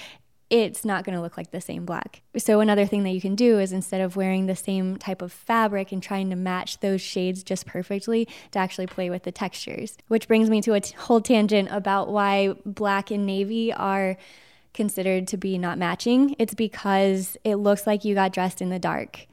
it's 0.50 0.86
not 0.86 1.04
going 1.04 1.16
to 1.16 1.22
look 1.22 1.36
like 1.36 1.52
the 1.52 1.60
same 1.60 1.86
black. 1.86 2.22
So, 2.38 2.62
another 2.62 2.86
thing 2.86 3.04
that 3.04 3.12
you 3.12 3.20
can 3.20 3.36
do 3.36 3.60
is 3.60 3.74
instead 3.74 4.00
of 4.00 4.16
wearing 4.16 4.46
the 4.46 4.56
same 4.56 4.98
type 4.98 5.22
of 5.22 5.34
fabric 5.34 5.92
and 5.92 6.02
trying 6.02 6.30
to 6.30 6.36
match 6.36 6.80
those 6.80 7.02
shades 7.02 7.44
just 7.44 7.66
perfectly, 7.66 8.28
to 8.52 8.60
actually 8.60 8.88
play 8.88 9.10
with 9.10 9.24
the 9.24 9.32
textures. 9.32 9.98
Which 10.08 10.28
brings 10.28 10.50
me 10.50 10.62
to 10.62 10.74
a 10.74 10.80
t- 10.80 10.96
whole 10.96 11.20
tangent 11.20 11.70
about 11.72 12.10
why 12.10 12.54
black 12.66 13.12
and 13.12 13.26
navy 13.26 13.74
are 13.74 14.18
considered 14.74 15.28
to 15.28 15.38
be 15.38 15.58
not 15.58 15.78
matching. 15.78 16.36
It's 16.40 16.54
because 16.54 17.36
it 17.44 17.56
looks 17.56 17.86
like 17.86 18.06
you 18.06 18.16
got 18.16 18.32
dressed 18.32 18.62
in 18.62 18.70
the 18.70 18.80
dark. 18.80 19.28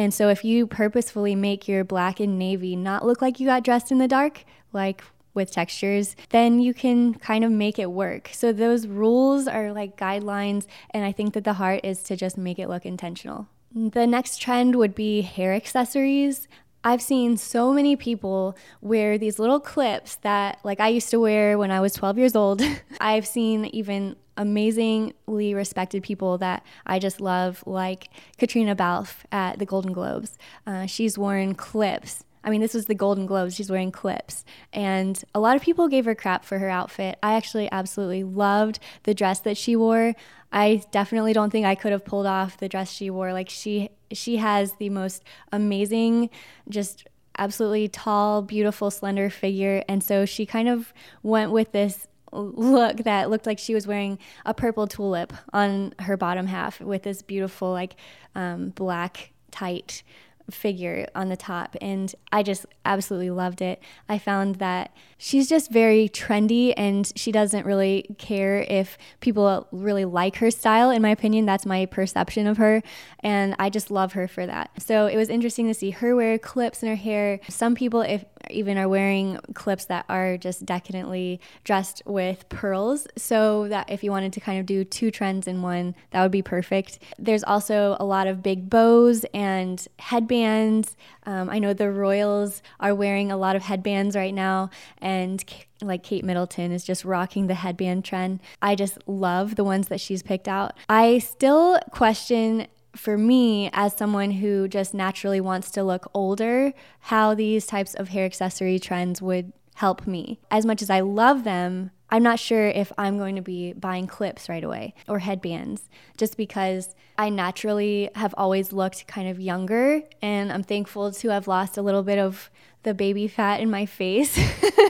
And 0.00 0.14
so 0.14 0.30
if 0.30 0.46
you 0.46 0.66
purposefully 0.66 1.34
make 1.34 1.68
your 1.68 1.84
black 1.84 2.20
and 2.20 2.38
navy 2.38 2.74
not 2.74 3.04
look 3.04 3.20
like 3.20 3.38
you 3.38 3.46
got 3.46 3.62
dressed 3.62 3.92
in 3.92 3.98
the 3.98 4.08
dark, 4.08 4.46
like 4.72 5.04
with 5.34 5.50
textures, 5.50 6.16
then 6.30 6.58
you 6.58 6.72
can 6.72 7.12
kind 7.12 7.44
of 7.44 7.52
make 7.52 7.78
it 7.78 7.90
work. 7.90 8.30
So 8.32 8.50
those 8.50 8.86
rules 8.86 9.46
are 9.46 9.74
like 9.74 9.98
guidelines, 9.98 10.66
and 10.92 11.04
I 11.04 11.12
think 11.12 11.34
that 11.34 11.44
the 11.44 11.52
heart 11.52 11.82
is 11.84 12.02
to 12.04 12.16
just 12.16 12.38
make 12.38 12.58
it 12.58 12.70
look 12.70 12.86
intentional. 12.86 13.46
The 13.74 14.06
next 14.06 14.38
trend 14.38 14.74
would 14.76 14.94
be 14.94 15.20
hair 15.20 15.52
accessories. 15.52 16.48
I've 16.82 17.02
seen 17.02 17.36
so 17.36 17.74
many 17.74 17.94
people 17.94 18.56
wear 18.80 19.18
these 19.18 19.38
little 19.38 19.60
clips 19.60 20.14
that, 20.22 20.60
like, 20.64 20.80
I 20.80 20.88
used 20.88 21.10
to 21.10 21.20
wear 21.20 21.58
when 21.58 21.70
I 21.70 21.80
was 21.80 21.92
12 21.92 22.16
years 22.16 22.34
old. 22.34 22.62
I've 23.02 23.26
seen 23.26 23.66
even 23.66 24.16
amazingly 24.40 25.54
respected 25.54 26.02
people 26.02 26.38
that 26.38 26.64
I 26.86 26.98
just 26.98 27.20
love, 27.20 27.62
like 27.66 28.08
Caitriona 28.38 28.74
Balfe 28.74 29.24
at 29.30 29.58
the 29.58 29.66
Golden 29.66 29.92
Globes. 29.92 30.38
Uh, 30.66 30.86
she's 30.86 31.18
worn 31.18 31.54
clips 31.54 32.24
I 32.42 32.50
mean, 32.50 32.60
this 32.60 32.74
was 32.74 32.86
the 32.86 32.94
Golden 32.94 33.26
Globes. 33.26 33.54
She's 33.54 33.70
wearing 33.70 33.92
clips. 33.92 34.44
And 34.72 35.22
a 35.34 35.40
lot 35.40 35.56
of 35.56 35.62
people 35.62 35.88
gave 35.88 36.06
her 36.06 36.14
crap 36.14 36.44
for 36.44 36.58
her 36.58 36.70
outfit. 36.70 37.18
I 37.22 37.34
actually 37.34 37.70
absolutely 37.70 38.24
loved 38.24 38.78
the 39.02 39.14
dress 39.14 39.40
that 39.40 39.56
she 39.56 39.76
wore. 39.76 40.14
I 40.50 40.82
definitely 40.90 41.32
don't 41.32 41.50
think 41.50 41.66
I 41.66 41.74
could 41.74 41.92
have 41.92 42.04
pulled 42.04 42.26
off 42.26 42.56
the 42.56 42.68
dress 42.68 42.90
she 42.90 43.10
wore. 43.10 43.32
Like 43.32 43.50
she 43.50 43.90
she 44.10 44.38
has 44.38 44.72
the 44.74 44.88
most 44.88 45.22
amazing 45.52 46.30
just 46.68 47.06
absolutely 47.38 47.88
tall, 47.88 48.42
beautiful, 48.42 48.90
slender 48.90 49.30
figure. 49.30 49.84
And 49.88 50.02
so 50.02 50.24
she 50.24 50.44
kind 50.46 50.68
of 50.68 50.92
went 51.22 51.52
with 51.52 51.72
this 51.72 52.08
look 52.32 52.98
that 52.98 53.30
looked 53.30 53.46
like 53.46 53.58
she 53.58 53.74
was 53.74 53.86
wearing 53.86 54.18
a 54.44 54.54
purple 54.54 54.86
tulip 54.86 55.32
on 55.52 55.94
her 56.00 56.16
bottom 56.16 56.46
half 56.46 56.80
with 56.80 57.02
this 57.02 57.22
beautiful, 57.22 57.70
like, 57.70 57.96
um, 58.34 58.70
black, 58.70 59.32
tight 59.50 60.02
figure 60.50 61.06
on 61.14 61.28
the 61.28 61.36
top. 61.36 61.76
And 61.80 62.14
I 62.32 62.42
just 62.42 62.66
absolutely 62.84 63.30
loved 63.30 63.62
it. 63.62 63.80
I 64.08 64.18
found 64.18 64.56
that 64.56 64.94
she's 65.18 65.48
just 65.48 65.70
very 65.70 66.08
trendy 66.08 66.74
and 66.76 67.10
she 67.16 67.32
doesn't 67.32 67.66
really 67.66 68.14
care 68.18 68.66
if 68.68 68.98
people 69.20 69.68
really 69.70 70.04
like 70.04 70.36
her 70.36 70.50
style. 70.50 70.90
In 70.90 71.02
my 71.02 71.10
opinion, 71.10 71.46
that's 71.46 71.66
my 71.66 71.86
perception 71.86 72.46
of 72.46 72.56
her. 72.56 72.82
And 73.20 73.54
I 73.58 73.70
just 73.70 73.90
love 73.90 74.12
her 74.14 74.26
for 74.28 74.46
that. 74.46 74.70
So 74.78 75.06
it 75.06 75.16
was 75.16 75.28
interesting 75.28 75.66
to 75.68 75.74
see 75.74 75.90
her 75.90 76.16
wear 76.16 76.38
clips 76.38 76.82
in 76.82 76.88
her 76.88 76.96
hair. 76.96 77.40
Some 77.48 77.74
people, 77.74 78.00
if 78.00 78.24
even 78.52 78.78
are 78.78 78.88
wearing 78.88 79.38
clips 79.54 79.86
that 79.86 80.04
are 80.08 80.36
just 80.36 80.64
decadently 80.64 81.40
dressed 81.64 82.02
with 82.06 82.48
pearls. 82.48 83.06
So 83.16 83.68
that 83.68 83.90
if 83.90 84.02
you 84.04 84.10
wanted 84.10 84.32
to 84.34 84.40
kind 84.40 84.58
of 84.58 84.66
do 84.66 84.84
two 84.84 85.10
trends 85.10 85.46
in 85.46 85.62
one, 85.62 85.94
that 86.10 86.22
would 86.22 86.32
be 86.32 86.42
perfect. 86.42 86.98
There's 87.18 87.44
also 87.44 87.96
a 87.98 88.04
lot 88.04 88.26
of 88.26 88.42
big 88.42 88.70
bows 88.70 89.24
and 89.32 89.86
headbands. 89.98 90.96
Um, 91.24 91.50
I 91.50 91.58
know 91.58 91.72
the 91.72 91.90
Royals 91.90 92.62
are 92.78 92.94
wearing 92.94 93.30
a 93.30 93.36
lot 93.36 93.56
of 93.56 93.62
headbands 93.62 94.16
right 94.16 94.34
now, 94.34 94.70
and 94.98 95.44
like 95.82 96.02
Kate 96.02 96.24
Middleton 96.24 96.72
is 96.72 96.84
just 96.84 97.04
rocking 97.04 97.46
the 97.46 97.54
headband 97.54 98.04
trend. 98.04 98.40
I 98.60 98.74
just 98.74 98.98
love 99.06 99.56
the 99.56 99.64
ones 99.64 99.88
that 99.88 100.00
she's 100.00 100.22
picked 100.22 100.48
out. 100.48 100.74
I 100.88 101.18
still 101.18 101.78
question 101.90 102.66
for 102.94 103.16
me, 103.16 103.70
as 103.72 103.96
someone 103.96 104.30
who 104.30 104.68
just 104.68 104.94
naturally 104.94 105.40
wants 105.40 105.70
to 105.72 105.84
look 105.84 106.10
older, 106.14 106.72
how 107.00 107.34
these 107.34 107.66
types 107.66 107.94
of 107.94 108.08
hair 108.08 108.24
accessory 108.24 108.78
trends 108.78 109.22
would 109.22 109.52
help 109.80 110.06
me. 110.06 110.38
As 110.50 110.66
much 110.66 110.82
as 110.82 110.90
I 110.90 111.00
love 111.00 111.42
them, 111.44 111.90
I'm 112.10 112.22
not 112.22 112.38
sure 112.38 112.66
if 112.66 112.92
I'm 112.98 113.16
going 113.16 113.36
to 113.36 113.42
be 113.42 113.72
buying 113.72 114.06
clips 114.06 114.46
right 114.46 114.62
away 114.62 114.92
or 115.08 115.20
headbands 115.20 115.88
just 116.18 116.36
because 116.36 116.94
I 117.16 117.30
naturally 117.30 118.10
have 118.14 118.34
always 118.36 118.74
looked 118.74 119.06
kind 119.06 119.26
of 119.26 119.40
younger 119.40 120.02
and 120.20 120.52
I'm 120.52 120.62
thankful 120.62 121.12
to 121.12 121.28
have 121.30 121.48
lost 121.48 121.78
a 121.78 121.82
little 121.82 122.02
bit 122.02 122.18
of 122.18 122.50
the 122.82 122.92
baby 122.92 123.26
fat 123.26 123.60
in 123.60 123.70
my 123.70 123.86
face, 123.86 124.38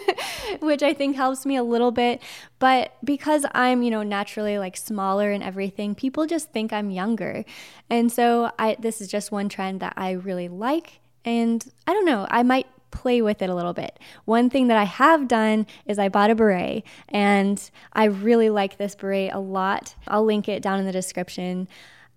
which 0.61 0.83
I 0.83 0.93
think 0.93 1.15
helps 1.15 1.47
me 1.47 1.55
a 1.55 1.63
little 1.63 1.93
bit. 1.93 2.21
But 2.59 2.97
because 3.05 3.47
I'm, 3.53 3.85
you 3.85 3.93
know, 3.93 4.03
naturally 4.03 4.59
like 4.59 4.77
smaller 4.77 5.31
and 5.31 5.45
everything, 5.45 5.95
people 5.95 6.27
just 6.27 6.51
think 6.51 6.73
I'm 6.73 6.91
younger. 6.91 7.45
And 7.89 8.11
so 8.11 8.51
I 8.59 8.77
this 8.81 9.01
is 9.01 9.07
just 9.07 9.31
one 9.31 9.49
trend 9.49 9.79
that 9.81 9.95
I 9.97 10.13
really 10.13 10.49
like 10.49 10.99
and 11.25 11.65
I 11.87 11.93
don't 11.93 12.07
know, 12.07 12.27
I 12.29 12.43
might 12.43 12.67
play 12.91 13.23
with 13.23 13.43
it 13.43 13.51
a 13.51 13.55
little 13.55 13.73
bit. 13.73 13.99
One 14.25 14.51
thing 14.51 14.69
that 14.69 14.77
I 14.77 14.85
have 14.85 15.29
done 15.29 15.67
is 15.87 15.99
I 15.99 16.09
bought 16.09 16.31
a 16.31 16.35
beret 16.35 16.85
and 17.09 17.71
I 17.93 18.05
really 18.05 18.51
like 18.51 18.77
this 18.77 18.95
beret 18.95 19.33
a 19.33 19.39
lot. 19.39 19.95
I'll 20.09 20.25
link 20.25 20.49
it 20.49 20.63
down 20.63 20.79
in 20.79 20.87
the 20.87 20.93
description. 20.93 21.69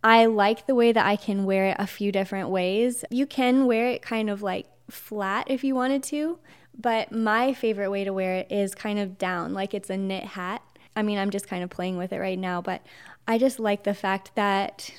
I 0.03 0.25
like 0.25 0.67
the 0.67 0.75
way 0.75 0.91
that 0.91 1.05
I 1.05 1.15
can 1.15 1.45
wear 1.45 1.67
it 1.67 1.77
a 1.79 1.87
few 1.87 2.11
different 2.11 2.49
ways. 2.49 3.05
You 3.09 3.25
can 3.25 3.65
wear 3.65 3.87
it 3.87 4.01
kind 4.01 4.29
of 4.29 4.41
like 4.41 4.67
flat 4.89 5.49
if 5.49 5.63
you 5.63 5.75
wanted 5.75 6.03
to, 6.03 6.39
but 6.77 7.11
my 7.11 7.53
favorite 7.53 7.89
way 7.89 8.03
to 8.03 8.11
wear 8.11 8.35
it 8.35 8.51
is 8.51 8.75
kind 8.75 8.99
of 8.99 9.17
down, 9.17 9.53
like 9.53 9.73
it's 9.73 9.89
a 9.89 9.97
knit 9.97 10.25
hat. 10.25 10.61
I 10.95 11.03
mean, 11.03 11.17
I'm 11.17 11.29
just 11.29 11.47
kind 11.47 11.63
of 11.63 11.69
playing 11.69 11.97
with 11.97 12.11
it 12.11 12.19
right 12.19 12.37
now, 12.37 12.61
but 12.61 12.85
I 13.27 13.37
just 13.37 13.59
like 13.59 13.83
the 13.83 13.93
fact 13.93 14.31
that 14.35 14.91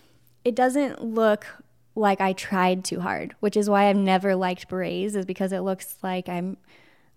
it 0.45 0.55
doesn't 0.55 1.03
look 1.03 1.47
like 1.95 2.21
I 2.21 2.33
tried 2.33 2.85
too 2.85 3.01
hard, 3.01 3.35
which 3.41 3.57
is 3.57 3.71
why 3.71 3.89
I've 3.89 3.97
never 3.97 4.35
liked 4.35 4.69
berets 4.69 5.15
is 5.15 5.25
because 5.25 5.53
it 5.53 5.61
looks 5.61 5.97
like 6.03 6.29
I'm 6.29 6.57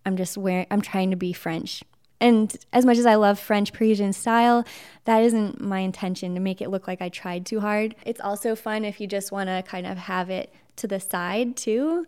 I'm 0.05 0.17
just 0.17 0.37
wearing 0.37 0.67
I'm 0.71 0.81
trying 0.81 1.11
to 1.11 1.17
be 1.17 1.33
French. 1.33 1.83
And 2.19 2.55
as 2.73 2.85
much 2.85 2.97
as 2.97 3.05
I 3.05 3.15
love 3.15 3.37
French 3.37 3.73
Parisian 3.73 4.11
style, 4.11 4.65
that 5.05 5.21
isn't 5.21 5.61
my 5.61 5.79
intention 5.79 6.33
to 6.33 6.39
make 6.39 6.61
it 6.61 6.69
look 6.69 6.87
like 6.87 6.99
I 6.99 7.09
tried 7.09 7.45
too 7.45 7.59
hard. 7.59 7.95
It's 8.05 8.21
also 8.21 8.55
fun 8.55 8.85
if 8.85 8.99
you 8.99 9.05
just 9.05 9.31
want 9.31 9.49
to 9.49 9.63
kind 9.67 9.85
of 9.85 9.97
have 9.97 10.29
it 10.31 10.51
to 10.77 10.87
the 10.87 10.99
side 10.99 11.55
too 11.55 12.05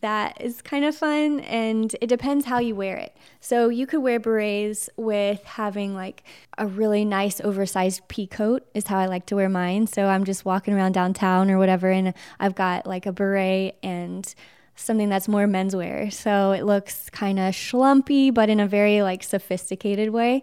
that 0.00 0.40
is 0.40 0.62
kind 0.62 0.84
of 0.84 0.94
fun 0.94 1.40
and 1.40 1.94
it 2.00 2.06
depends 2.06 2.46
how 2.46 2.58
you 2.58 2.74
wear 2.74 2.96
it. 2.96 3.14
So 3.40 3.68
you 3.68 3.86
could 3.86 4.00
wear 4.00 4.18
berets 4.18 4.88
with 4.96 5.44
having 5.44 5.94
like 5.94 6.22
a 6.56 6.66
really 6.66 7.04
nice 7.04 7.40
oversized 7.42 8.08
pea 8.08 8.26
coat 8.26 8.66
is 8.74 8.86
how 8.86 8.98
I 8.98 9.06
like 9.06 9.26
to 9.26 9.36
wear 9.36 9.48
mine. 9.48 9.86
So 9.86 10.06
I'm 10.06 10.24
just 10.24 10.44
walking 10.44 10.74
around 10.74 10.92
downtown 10.92 11.50
or 11.50 11.58
whatever 11.58 11.90
and 11.90 12.14
I've 12.40 12.54
got 12.54 12.86
like 12.86 13.04
a 13.04 13.12
beret 13.12 13.76
and 13.82 14.34
something 14.76 15.08
that's 15.08 15.28
more 15.28 15.46
menswear. 15.46 16.12
So 16.12 16.52
it 16.52 16.64
looks 16.64 17.10
kind 17.10 17.38
of 17.38 17.54
schlumpy 17.54 18.32
but 18.32 18.48
in 18.48 18.60
a 18.60 18.66
very 18.66 19.02
like 19.02 19.22
sophisticated 19.22 20.10
way. 20.10 20.42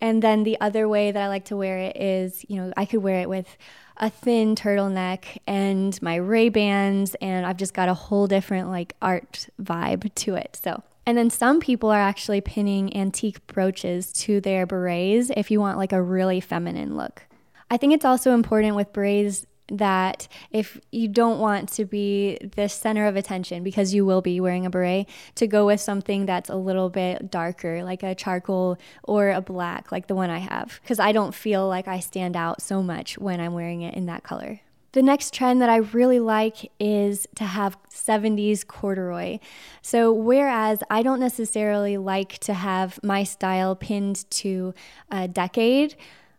And 0.00 0.22
then 0.22 0.42
the 0.42 0.60
other 0.60 0.88
way 0.88 1.10
that 1.10 1.22
I 1.22 1.28
like 1.28 1.46
to 1.46 1.56
wear 1.56 1.78
it 1.78 1.96
is, 1.96 2.44
you 2.48 2.56
know, 2.56 2.72
I 2.76 2.84
could 2.84 3.02
wear 3.02 3.20
it 3.20 3.28
with 3.28 3.56
a 3.98 4.10
thin 4.10 4.54
turtleneck 4.54 5.38
and 5.46 6.00
my 6.02 6.16
Ray 6.16 6.48
Bans, 6.48 7.14
and 7.16 7.46
I've 7.46 7.56
just 7.56 7.74
got 7.74 7.88
a 7.88 7.94
whole 7.94 8.26
different 8.26 8.68
like 8.68 8.94
art 9.00 9.48
vibe 9.60 10.14
to 10.14 10.34
it. 10.34 10.58
So, 10.62 10.82
and 11.06 11.16
then 11.16 11.30
some 11.30 11.60
people 11.60 11.90
are 11.90 12.00
actually 12.00 12.40
pinning 12.40 12.96
antique 12.96 13.46
brooches 13.46 14.12
to 14.14 14.40
their 14.40 14.66
berets 14.66 15.30
if 15.36 15.50
you 15.50 15.60
want 15.60 15.78
like 15.78 15.92
a 15.92 16.02
really 16.02 16.40
feminine 16.40 16.96
look. 16.96 17.22
I 17.70 17.76
think 17.76 17.92
it's 17.92 18.04
also 18.04 18.32
important 18.32 18.76
with 18.76 18.92
berets 18.92 19.46
that 19.68 20.28
if 20.50 20.80
you 20.92 21.08
don't 21.08 21.38
want 21.38 21.68
to 21.70 21.84
be 21.84 22.38
the 22.54 22.68
center 22.68 23.06
of 23.06 23.16
attention 23.16 23.62
because 23.62 23.92
you 23.92 24.04
will 24.04 24.22
be 24.22 24.40
wearing 24.40 24.64
a 24.64 24.70
beret 24.70 25.08
to 25.34 25.46
go 25.46 25.66
with 25.66 25.80
something 25.80 26.26
that's 26.26 26.48
a 26.48 26.54
little 26.54 26.88
bit 26.88 27.30
darker 27.30 27.82
like 27.82 28.02
a 28.02 28.14
charcoal 28.14 28.78
or 29.02 29.30
a 29.30 29.40
black 29.40 29.90
like 29.90 30.06
the 30.06 30.14
one 30.14 30.30
I 30.30 30.38
have 30.38 30.78
because 30.82 31.00
I 31.00 31.12
don't 31.12 31.34
feel 31.34 31.66
like 31.68 31.88
I 31.88 32.00
stand 32.00 32.36
out 32.36 32.62
so 32.62 32.82
much 32.82 33.18
when 33.18 33.40
I'm 33.40 33.54
wearing 33.54 33.82
it 33.82 33.94
in 33.94 34.06
that 34.06 34.22
color. 34.22 34.60
The 34.92 35.02
next 35.02 35.34
trend 35.34 35.60
that 35.60 35.68
I 35.68 35.76
really 35.76 36.20
like 36.20 36.72
is 36.80 37.26
to 37.34 37.44
have 37.44 37.76
70s 37.90 38.66
corduroy. 38.66 39.40
So, 39.82 40.10
whereas 40.10 40.78
I 40.88 41.02
don't 41.02 41.20
necessarily 41.20 41.98
like 41.98 42.38
to 42.38 42.54
have 42.54 42.98
my 43.02 43.22
style 43.22 43.76
pinned 43.76 44.24
to 44.30 44.72
a 45.10 45.28
decade, 45.28 45.96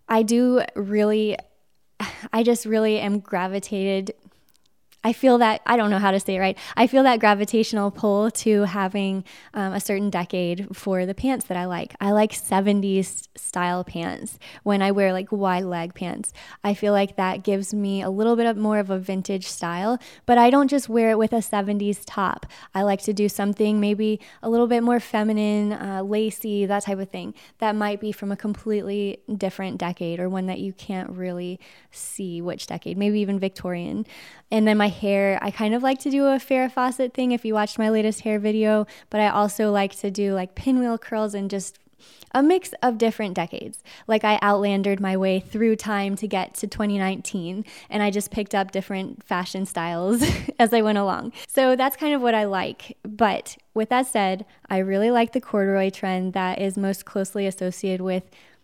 I 0.10 0.24
do 0.24 0.64
really 0.74 1.38
I 2.34 2.44
just 2.44 2.66
really 2.66 3.00
am 3.00 3.20
gravitated 3.20 4.14
I 5.04 5.14
feel 5.14 5.38
that, 5.38 5.62
I 5.66 5.78
don't 5.78 5.90
know 5.90 6.00
how 6.00 6.12
to 6.12 6.20
say 6.20 6.36
it 6.36 6.40
right. 6.40 6.58
I 6.76 6.88
feel 6.88 7.04
that 7.04 7.20
gravitational 7.20 7.92
pull 7.92 8.32
to 8.32 8.64
having 8.64 9.24
um, 9.54 9.74
a 9.74 9.80
certain 9.80 10.10
decade 10.10 10.76
for 10.76 11.06
the 11.06 11.14
pants 11.14 11.46
that 11.46 11.58
I 11.58 11.66
like. 11.66 11.96
I 12.02 12.12
like 12.12 12.34
70s 12.34 13.28
style 13.36 13.84
pants 13.84 14.40
when 14.64 14.82
I 14.82 14.92
wear 14.92 15.14
like 15.14 15.32
wide 15.32 15.64
leg 15.64 15.94
pants. 15.94 16.34
I 16.64 16.74
feel 16.74 16.94
like 16.94 17.16
that 17.16 17.44
gives 17.44 17.74
me 17.74 18.02
a 18.02 18.10
little 18.10 18.36
bit 18.36 18.48
of 18.48 18.58
more 18.58 18.80
of 18.80 18.90
a 18.90 18.98
vintage 19.00 19.48
style, 19.48 20.00
but 20.26 20.38
I 20.38 20.50
don't 20.50 20.68
just 20.68 20.90
wear 20.90 21.12
it 21.12 21.18
with 21.18 21.32
a 21.32 21.38
70s 21.38 22.02
top. 22.06 22.46
I 22.74 22.82
like 22.82 23.02
to 23.04 23.14
do 23.14 23.30
something 23.30 23.80
maybe 23.80 24.20
a 24.42 24.50
little 24.50 24.68
bit 24.68 24.84
more 24.84 25.00
feminine, 25.00 25.74
uh, 25.74 26.04
lacy, 26.04 26.66
that 26.66 26.84
type 26.84 27.00
of 27.00 27.10
thing 27.10 27.34
that 27.60 27.76
might 27.76 28.02
be 28.02 28.12
from 28.12 28.32
a 28.32 28.38
completely 28.38 29.20
different 29.38 29.78
decade 29.78 30.20
or 30.20 30.28
one 30.28 30.48
that 30.48 30.60
you 30.60 30.74
can't 30.74 31.10
really 31.12 31.60
see 31.92 32.42
which 32.42 32.68
decade, 32.68 32.98
maybe 32.98 33.20
even 33.20 33.40
Victorian. 33.40 34.06
And 34.52 34.68
then 34.68 34.78
my 34.78 34.87
hair, 34.90 35.40
I 35.42 35.52
kind 35.52 35.74
of 35.74 35.84
like 35.84 36.00
to 36.00 36.10
do 36.10 36.26
a 36.26 36.38
Farrah 36.38 36.72
Fawcett 36.72 37.14
thing 37.14 37.32
if 37.32 37.46
you 37.46 37.54
watched 37.54 37.78
my 37.78 37.90
latest 37.90 38.22
hair 38.22 38.40
video, 38.40 38.86
but 39.10 39.22
I 39.22 39.30
also 39.30 39.72
like 39.72 39.96
to 39.98 40.12
do 40.12 40.34
like 40.34 40.56
pinwheel 40.56 40.98
curls 40.98 41.34
and 41.34 41.50
just 41.50 41.80
a 42.32 42.44
mix 42.44 42.74
of 42.84 42.98
different 42.98 43.34
decades. 43.34 43.82
Like 44.08 44.24
I 44.24 44.40
outlandered 44.42 45.00
my 45.00 45.18
way 45.18 45.40
through 45.40 45.76
time 45.78 46.16
to 46.18 46.28
get 46.28 46.54
to 46.56 46.68
2019 46.68 47.66
and 47.90 48.04
I 48.04 48.12
just 48.12 48.32
picked 48.32 48.54
up 48.54 48.72
different 48.72 49.24
fashion 49.24 49.66
styles 49.66 50.24
as 50.60 50.74
I 50.74 50.82
went 50.82 50.98
along. 50.98 51.34
So 51.48 51.76
that's 51.76 51.96
kind 51.96 52.14
of 52.14 52.22
what 52.22 52.36
I 52.36 52.44
like. 52.44 52.98
But 53.04 53.58
with 53.74 53.90
that 53.90 54.08
said, 54.08 54.46
I 54.70 54.80
really 54.80 55.12
like 55.12 55.34
the 55.34 55.42
corduroy 55.42 55.90
trend 55.90 56.34
that 56.34 56.62
is 56.62 56.78
most 56.78 57.06
closely 57.06 57.48
associated 57.48 58.02
with 58.02 58.24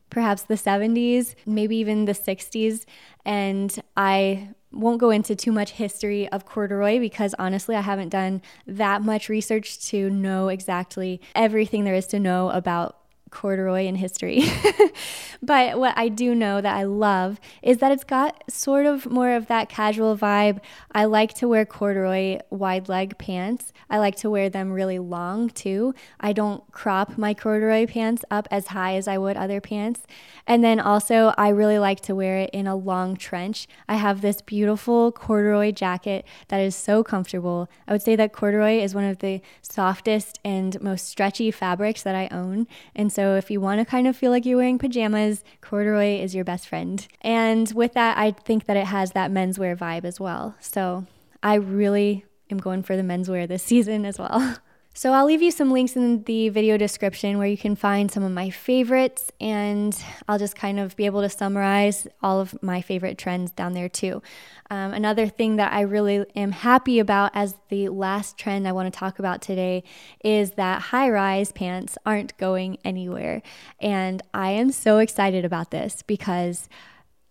perhaps 0.10 0.44
the 0.44 0.56
70s, 0.56 1.34
maybe 1.46 1.76
even 1.78 2.06
the 2.06 2.14
60s. 2.14 2.86
And 3.26 3.82
I 3.98 4.50
won't 4.74 5.00
go 5.00 5.10
into 5.10 5.36
too 5.36 5.52
much 5.52 5.72
history 5.72 6.28
of 6.30 6.46
corduroy 6.46 7.00
because 7.00 7.36
honestly, 7.40 7.76
I 7.76 7.82
haven't 7.82 8.10
done 8.10 8.42
that 8.68 9.02
much 9.02 9.30
research 9.30 9.80
to 9.88 10.10
know 10.10 10.50
exactly 10.50 11.22
everything 11.36 11.84
there 11.84 11.96
is 11.96 12.08
to 12.08 12.20
know 12.20 12.50
about 12.50 12.98
corduroy 13.30 13.86
in 13.86 13.96
history. 13.96 14.44
but 15.44 15.78
what 15.78 15.94
I 15.98 16.08
do 16.08 16.34
know 16.34 16.62
that 16.62 16.74
I 16.74 16.84
love 16.84 17.38
is 17.62 17.80
that 17.80 17.92
it's 17.92 18.06
got 18.06 18.50
sort 18.50 18.86
of 18.86 19.12
more 19.12 19.32
of 19.32 19.48
that 19.48 19.68
casual 19.68 20.18
vibe. 20.18 20.60
I 20.94 21.04
like 21.04 21.34
to 21.36 21.50
wear 21.50 21.66
corduroy 21.66 22.40
wide 22.50 22.88
leg 22.88 23.18
pants. 23.18 23.74
I 23.90 23.98
like 23.98 24.16
to 24.18 24.30
wear 24.30 24.50
them 24.50 24.72
really 24.72 25.00
long 25.00 25.50
too. 25.50 25.94
I 26.18 26.32
don't 26.32 26.64
crop 26.72 27.18
my 27.18 27.34
corduroy 27.34 27.88
pants 27.88 28.24
up 28.32 28.48
as 28.52 28.68
high 28.68 28.96
as 28.96 29.06
I 29.06 29.18
would 29.18 29.36
other 29.36 29.60
pants. 29.60 30.04
And 30.48 30.64
then 30.64 30.80
also, 30.80 31.34
I 31.38 31.50
really 31.50 31.80
like 31.80 32.00
to 32.02 32.16
wear 32.16 32.38
it 32.38 32.50
in 32.52 32.66
a 32.66 32.76
long 32.76 33.18
trench. 33.18 33.68
I 33.88 33.96
have 33.96 34.22
this 34.22 34.42
beautiful 34.42 35.12
corduroy 35.12 35.72
jacket 35.72 36.26
that 36.48 36.60
is 36.60 36.76
so 36.76 37.04
comfortable. 37.04 37.70
I 37.88 37.92
would 37.92 38.02
say 38.02 38.16
that 38.16 38.32
corduroy 38.32 38.80
is 38.80 38.96
one 38.96 39.06
of 39.06 39.20
the 39.20 39.42
softest 39.62 40.40
and 40.46 40.82
most 40.82 41.06
stretchy 41.08 41.52
fabrics 41.52 42.04
that 42.04 42.16
I 42.16 42.28
own. 42.30 42.68
And 42.96 43.12
so, 43.12 43.36
if 43.36 43.52
you 43.52 43.60
want 43.60 43.80
to 43.80 43.86
kind 43.86 44.08
of 44.08 44.16
feel 44.16 44.32
like 44.32 44.46
you're 44.46 44.58
wearing 44.58 44.78
pajamas, 44.78 45.33
corduroy 45.62 46.20
is 46.20 46.36
your 46.36 46.44
best 46.44 46.68
friend. 46.68 47.08
And 47.22 47.72
with 47.74 47.94
that, 47.94 48.18
I 48.18 48.32
think 48.32 48.66
that 48.66 48.78
it 48.78 48.88
has 48.88 49.12
that 49.12 49.32
menswear 49.32 49.78
vibe 49.78 50.04
as 50.04 50.20
well. 50.20 50.56
So, 50.60 51.06
I 51.42 51.56
really 51.56 52.26
am 52.50 52.58
going 52.58 52.84
for 52.84 52.96
the 52.96 53.04
menswear 53.04 53.48
this 53.48 53.64
season 53.64 54.06
as 54.06 54.20
well. 54.20 54.58
So 54.96 55.12
I'll 55.12 55.26
leave 55.26 55.42
you 55.42 55.50
some 55.50 55.72
links 55.72 55.96
in 55.96 56.22
the 56.26 56.50
video 56.50 56.78
description 56.78 57.40
where 57.40 57.48
you 57.48 57.58
can 57.58 57.76
find 57.76 58.12
some 58.12 58.22
of 58.22 58.32
my 58.32 58.52
favorites, 58.52 59.32
and 59.42 59.98
I'll 60.28 60.38
just 60.38 60.56
kind 60.56 60.80
of 60.80 60.96
be 60.96 61.08
able 61.08 61.22
to 61.22 61.30
summarize 61.30 62.08
all 62.22 62.40
of 62.40 62.62
my 62.62 62.80
favorite 62.80 63.18
trends 63.18 63.50
down 63.50 63.74
there 63.74 63.90
too. 63.90 64.22
Um, 64.70 64.94
another 64.94 65.28
thing 65.28 65.56
that 65.56 65.74
I 65.74 65.82
really 65.82 66.24
am 66.36 66.52
happy 66.52 67.00
about 67.00 67.32
as 67.34 67.56
the 67.70 67.90
last 67.90 68.38
trend 68.38 68.68
I 68.68 68.72
want 68.72 68.94
to 68.94 68.98
talk 68.98 69.18
about 69.18 69.42
today 69.42 69.84
is 70.24 70.52
that 70.52 70.84
high 70.84 71.10
rise 71.10 71.52
pants 71.52 71.98
aren't 72.06 72.38
going 72.38 72.78
anywhere. 72.86 73.42
And 73.80 74.22
I 74.32 74.52
am 74.52 74.72
so 74.72 75.00
excited 75.00 75.44
about 75.44 75.72
this 75.72 76.04
because 76.04 76.70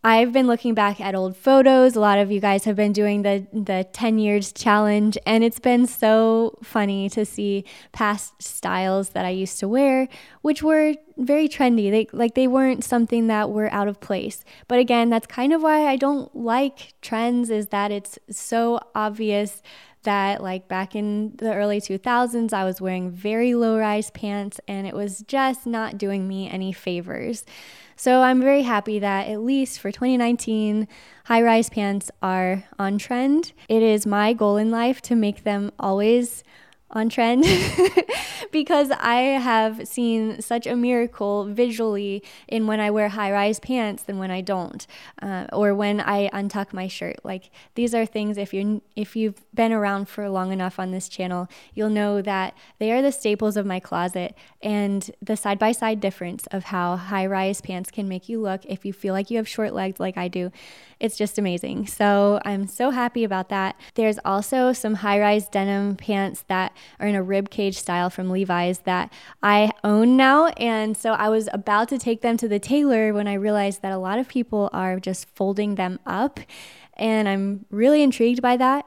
I've 0.05 0.33
been 0.33 0.49
looking 0.49 0.75
back 0.75 1.01
at 1.01 1.15
old 1.15 1.37
photos. 1.37 1.95
A 1.95 2.01
lot 2.01 2.19
of 2.19 2.33
you 2.33 2.41
guys 2.41 2.65
have 2.65 2.75
been 2.75 2.93
doing 2.93 3.23
the 3.23 3.47
the 3.53 3.87
10 3.93 4.19
years 4.19 4.53
challenge 4.53 5.17
and 5.25 5.45
it's 5.45 5.61
been 5.61 5.87
so 5.87 6.59
funny 6.61 7.09
to 7.11 7.25
see 7.25 7.65
past 7.93 8.43
styles 8.43 9.11
that 9.11 9.25
I 9.25 9.31
used 9.31 9.61
to 9.61 9.69
wear 9.69 10.09
which 10.41 10.61
were 10.61 10.95
very 11.17 11.49
trendy. 11.49 11.89
They 11.89 12.09
like 12.13 12.35
they 12.35 12.49
weren't 12.49 12.83
something 12.83 13.29
that 13.29 13.51
were 13.51 13.73
out 13.73 13.87
of 13.87 14.01
place. 14.01 14.45
But 14.67 14.81
again, 14.81 15.09
that's 15.09 15.29
kind 15.29 15.53
of 15.53 15.63
why 15.63 15.87
I 15.87 15.95
don't 15.95 16.35
like 16.35 16.95
trends 17.01 17.49
is 17.49 17.69
that 17.69 17.93
it's 17.93 18.19
so 18.29 18.81
obvious 18.97 19.63
that 20.03 20.43
like 20.43 20.67
back 20.67 20.97
in 20.97 21.37
the 21.37 21.55
early 21.55 21.81
2000s 21.81 22.53
I 22.53 22.65
was 22.65 22.81
wearing 22.81 23.09
very 23.11 23.55
low 23.55 23.79
rise 23.79 24.11
pants 24.11 24.59
and 24.67 24.85
it 24.85 24.95
was 24.95 25.21
just 25.29 25.65
not 25.65 25.97
doing 25.97 26.27
me 26.27 26.51
any 26.51 26.73
favors. 26.73 27.45
So 28.03 28.23
I'm 28.23 28.41
very 28.41 28.63
happy 28.63 28.99
that 28.99 29.29
at 29.29 29.43
least 29.43 29.79
for 29.79 29.93
2019, 29.93 30.89
high 31.27 31.41
rise 31.41 31.71
pants 31.71 32.11
are 32.21 32.65
on 32.77 32.99
trend. 32.99 33.53
It 33.69 33.81
is 33.81 34.07
my 34.07 34.33
goal 34.33 34.57
in 34.57 34.73
life 34.73 35.01
to 35.03 35.15
make 35.15 35.45
them 35.45 35.71
always 35.79 36.43
on 36.93 37.09
trend 37.09 37.45
because 38.53 38.91
I 38.91 39.17
have 39.17 39.89
seen 39.89 40.41
such 40.43 40.67
a 40.67 40.77
miracle 40.77 41.47
visually 41.47 42.23
in 42.47 42.67
when 42.67 42.81
I 42.81 42.91
wear 42.91 43.09
high 43.09 43.33
rise 43.33 43.59
pants 43.59 44.03
than 44.03 44.19
when 44.19 44.31
I 44.31 44.43
don't, 44.43 44.87
uh, 45.21 45.47
or 45.53 45.75
when 45.75 46.01
I 46.01 46.29
untuck 46.31 46.73
my 46.73 46.89
shirt. 46.89 47.17
Like 47.25 47.51
these 47.75 47.95
are 47.95 48.05
things 48.05 48.37
if 48.37 48.53
you 48.53 48.83
if 48.95 49.17
you've 49.17 49.43
been 49.55 49.73
around 49.73 50.09
for 50.09 50.29
long 50.29 50.53
enough 50.53 50.79
on 50.79 50.91
this 50.91 51.09
channel, 51.09 51.49
you'll 51.75 51.91
know 51.91 52.21
that 52.21 52.55
they 52.79 52.93
are 52.93 53.03
the 53.03 53.13
staples 53.13 53.57
of 53.57 53.67
my 53.67 53.81
closet 53.81 54.35
and 54.61 55.11
the 55.23 55.37
side 55.37 55.59
by 55.59 55.73
side 55.73 56.01
difference 56.01 56.47
of 56.49 56.65
how 56.65 56.97
high 56.97 57.27
rise 57.27 57.61
pants 57.61 57.91
can 57.91 58.09
make 58.09 58.29
you 58.29 58.41
look 58.41 58.65
if 58.67 58.85
you 58.85 58.93
feel 58.93 59.15
like 59.15 59.31
you 59.31 59.39
have 59.39 59.49
short 59.49 59.73
legs 59.73 59.99
like 59.99 60.17
I 60.19 60.29
do. 60.29 60.53
It's 61.01 61.17
just 61.17 61.37
amazing. 61.37 61.89
So 61.89 62.41
I'm 62.45 62.69
so 62.69 62.91
happy 62.91 63.25
about 63.25 63.49
that. 63.49 63.77
There's 63.95 64.19
also 64.25 64.73
some 64.73 64.95
high 64.95 65.19
rise 65.19 65.49
denim 65.49 65.97
pants 65.97 66.45
that 66.47 66.73
are 67.01 67.07
in 67.07 67.15
a 67.15 67.23
rib 67.23 67.51
cage 67.51 67.79
style 67.79 68.11
from 68.11 68.31
Levi's 68.31 68.81
that 68.81 69.13
I 69.43 69.71
own 69.85 70.17
now. 70.17 70.49
And 70.57 70.97
so 70.97 71.13
I 71.13 71.29
was 71.29 71.49
about 71.53 71.89
to 71.89 71.99
take 71.99 72.23
them 72.23 72.37
to 72.39 72.49
the 72.49 72.59
tailor 72.59 73.13
when 73.13 73.29
I 73.29 73.35
realized 73.35 73.83
that 73.83 73.93
a 73.93 73.99
lot 73.99 74.19
of 74.19 74.29
people 74.29 74.71
are 74.73 75.01
just 75.01 75.29
folding 75.29 75.75
them 75.77 75.99
up. 76.07 76.41
And 76.95 77.29
I'm 77.29 77.67
really 77.71 78.03
intrigued 78.03 78.43
by 78.43 78.57
that. 78.57 78.87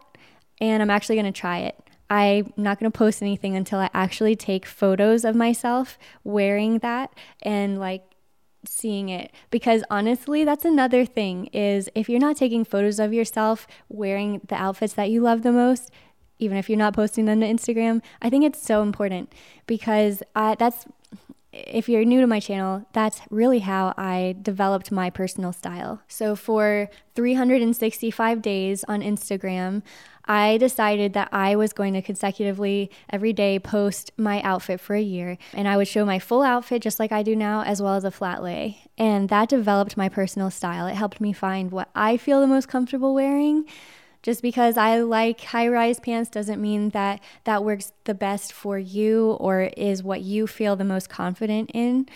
And 0.61 0.81
I'm 0.81 0.89
actually 0.89 1.15
going 1.15 1.31
to 1.31 1.37
try 1.37 1.59
it. 1.59 1.75
I'm 2.09 2.53
not 2.55 2.79
going 2.79 2.91
to 2.91 2.97
post 2.97 3.21
anything 3.21 3.55
until 3.55 3.79
I 3.79 3.89
actually 3.93 4.35
take 4.35 4.65
photos 4.65 5.25
of 5.25 5.35
myself 5.35 5.97
wearing 6.23 6.79
that 6.79 7.11
and 7.41 7.79
like 7.79 8.03
seeing 8.67 9.09
it 9.09 9.31
because 9.51 9.83
honestly 9.89 10.43
that's 10.43 10.65
another 10.65 11.05
thing 11.05 11.45
is 11.47 11.89
if 11.95 12.09
you're 12.09 12.19
not 12.19 12.35
taking 12.35 12.65
photos 12.65 12.99
of 12.99 13.13
yourself 13.13 13.67
wearing 13.89 14.41
the 14.47 14.55
outfits 14.55 14.93
that 14.93 15.09
you 15.09 15.21
love 15.21 15.43
the 15.43 15.51
most 15.51 15.91
even 16.39 16.57
if 16.57 16.69
you're 16.69 16.77
not 16.77 16.93
posting 16.93 17.25
them 17.25 17.39
to 17.41 17.47
Instagram. 17.47 18.01
I 18.21 18.29
think 18.29 18.43
it's 18.43 18.61
so 18.61 18.81
important 18.81 19.31
because 19.67 20.21
I, 20.35 20.55
that's 20.55 20.85
if 21.55 21.87
you're 21.87 22.03
new 22.03 22.19
to 22.19 22.27
my 22.27 22.39
channel, 22.39 22.85
that's 22.91 23.21
really 23.29 23.59
how 23.59 23.93
I 23.97 24.35
developed 24.41 24.91
my 24.91 25.09
personal 25.09 25.53
style. 25.53 26.01
So 26.07 26.35
for 26.35 26.89
365 27.15 28.41
days 28.41 28.83
on 28.89 29.01
Instagram, 29.01 29.81
I 30.25 30.57
decided 30.57 31.13
that 31.13 31.29
I 31.31 31.55
was 31.55 31.71
going 31.71 31.93
to 31.93 32.01
consecutively 32.01 32.91
every 33.09 33.31
day 33.31 33.59
post 33.59 34.11
my 34.17 34.41
outfit 34.41 34.81
for 34.81 34.95
a 34.95 35.01
year 35.01 35.37
and 35.53 35.67
I 35.67 35.77
would 35.77 35.87
show 35.87 36.03
my 36.03 36.19
full 36.19 36.41
outfit 36.41 36.81
just 36.81 36.99
like 36.99 37.11
I 37.11 37.23
do 37.23 37.35
now 37.35 37.61
as 37.61 37.81
well 37.81 37.93
as 37.93 38.03
a 38.03 38.11
flat 38.11 38.43
lay. 38.43 38.81
And 38.97 39.29
that 39.29 39.49
developed 39.49 39.95
my 39.95 40.09
personal 40.09 40.49
style. 40.49 40.87
It 40.87 40.95
helped 40.95 41.21
me 41.21 41.31
find 41.31 41.71
what 41.71 41.89
I 41.95 42.17
feel 42.17 42.41
the 42.41 42.47
most 42.47 42.67
comfortable 42.67 43.13
wearing 43.13 43.65
just 44.25 44.41
because 44.41 44.75
I 44.75 45.01
like 45.01 45.39
high 45.39 45.67
rise 45.67 45.99
pants 45.99 46.31
doesn't 46.31 46.59
mean 46.59 46.89
that 46.89 47.19
that 47.43 47.63
works 47.63 47.91
the 48.05 48.15
best 48.15 48.51
for 48.51 48.79
you 48.79 49.33
or 49.33 49.69
is 49.77 50.01
what 50.01 50.21
you 50.21 50.47
feel 50.47 50.75
the 50.75 50.83
most 50.83 51.09
confident 51.09 51.69
in. 51.75 52.09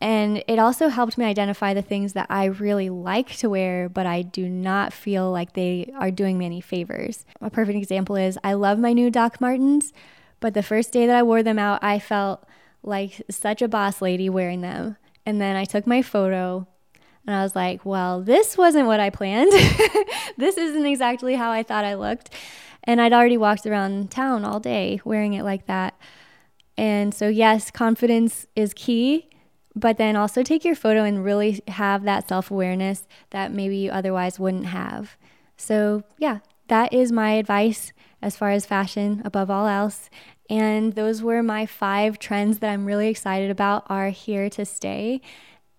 And 0.00 0.42
it 0.48 0.58
also 0.58 0.88
helped 0.88 1.18
me 1.18 1.26
identify 1.26 1.74
the 1.74 1.82
things 1.82 2.14
that 2.14 2.28
I 2.30 2.46
really 2.46 2.88
like 2.88 3.36
to 3.36 3.50
wear, 3.50 3.90
but 3.90 4.06
I 4.06 4.22
do 4.22 4.48
not 4.48 4.94
feel 4.94 5.30
like 5.30 5.52
they 5.52 5.92
are 5.94 6.10
doing 6.10 6.38
me 6.38 6.46
any 6.46 6.62
favors. 6.62 7.26
A 7.42 7.50
perfect 7.50 7.76
example 7.76 8.16
is 8.16 8.38
I 8.42 8.54
love 8.54 8.78
my 8.78 8.94
new 8.94 9.10
Doc 9.10 9.38
Martens, 9.38 9.92
but 10.40 10.54
the 10.54 10.62
first 10.62 10.90
day 10.90 11.06
that 11.06 11.16
I 11.16 11.22
wore 11.22 11.42
them 11.42 11.58
out, 11.58 11.84
I 11.84 11.98
felt 11.98 12.48
like 12.82 13.20
such 13.28 13.60
a 13.60 13.68
boss 13.68 14.00
lady 14.00 14.30
wearing 14.30 14.62
them. 14.62 14.96
And 15.26 15.38
then 15.38 15.54
I 15.54 15.66
took 15.66 15.86
my 15.86 16.00
photo 16.00 16.66
and 17.26 17.36
I 17.36 17.42
was 17.42 17.54
like, 17.54 17.84
well, 17.84 18.20
this 18.20 18.58
wasn't 18.58 18.86
what 18.86 19.00
I 19.00 19.10
planned. 19.10 19.52
this 20.36 20.56
isn't 20.56 20.86
exactly 20.86 21.34
how 21.34 21.50
I 21.50 21.62
thought 21.62 21.84
I 21.84 21.94
looked. 21.94 22.30
And 22.84 23.00
I'd 23.00 23.12
already 23.12 23.36
walked 23.36 23.64
around 23.64 24.10
town 24.10 24.44
all 24.44 24.58
day 24.58 25.00
wearing 25.04 25.34
it 25.34 25.44
like 25.44 25.66
that. 25.66 25.94
And 26.76 27.14
so, 27.14 27.28
yes, 27.28 27.70
confidence 27.70 28.46
is 28.56 28.74
key, 28.74 29.28
but 29.76 29.98
then 29.98 30.16
also 30.16 30.42
take 30.42 30.64
your 30.64 30.74
photo 30.74 31.04
and 31.04 31.24
really 31.24 31.62
have 31.68 32.02
that 32.04 32.28
self 32.28 32.50
awareness 32.50 33.06
that 33.30 33.52
maybe 33.52 33.76
you 33.76 33.90
otherwise 33.90 34.40
wouldn't 34.40 34.66
have. 34.66 35.16
So, 35.56 36.02
yeah, 36.18 36.38
that 36.68 36.92
is 36.92 37.12
my 37.12 37.32
advice 37.32 37.92
as 38.20 38.36
far 38.36 38.50
as 38.50 38.66
fashion 38.66 39.22
above 39.24 39.48
all 39.48 39.68
else. 39.68 40.10
And 40.50 40.94
those 40.94 41.22
were 41.22 41.42
my 41.42 41.66
five 41.66 42.18
trends 42.18 42.58
that 42.58 42.70
I'm 42.70 42.84
really 42.84 43.08
excited 43.08 43.50
about 43.50 43.84
are 43.88 44.10
here 44.10 44.50
to 44.50 44.64
stay. 44.64 45.20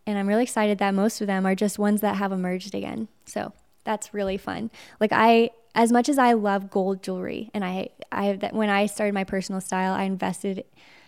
And 0.05 0.17
I'm 0.17 0.27
really 0.27 0.43
excited 0.43 0.77
that 0.79 0.93
most 0.93 1.21
of 1.21 1.27
them 1.27 1.45
are 1.45 1.55
just 1.55 1.79
ones 1.79 2.01
that 2.01 2.17
have 2.17 2.31
emerged 2.31 2.75
again. 2.75 3.07
So 3.25 3.53
that's 3.83 4.13
really 4.13 4.37
fun. 4.37 4.71
Like 4.99 5.11
I 5.13 5.51
as 5.75 5.91
much 5.91 6.07
as 6.07 6.17
I 6.17 6.33
love 6.33 6.69
gold 6.69 7.01
jewelry 7.01 7.49
and 7.53 7.63
I 7.63 7.89
I 8.11 8.33
that 8.33 8.53
when 8.53 8.69
I 8.69 8.85
started 8.85 9.13
my 9.13 9.23
personal 9.23 9.61
style, 9.61 9.93
I 9.93 10.03
invested 10.03 10.65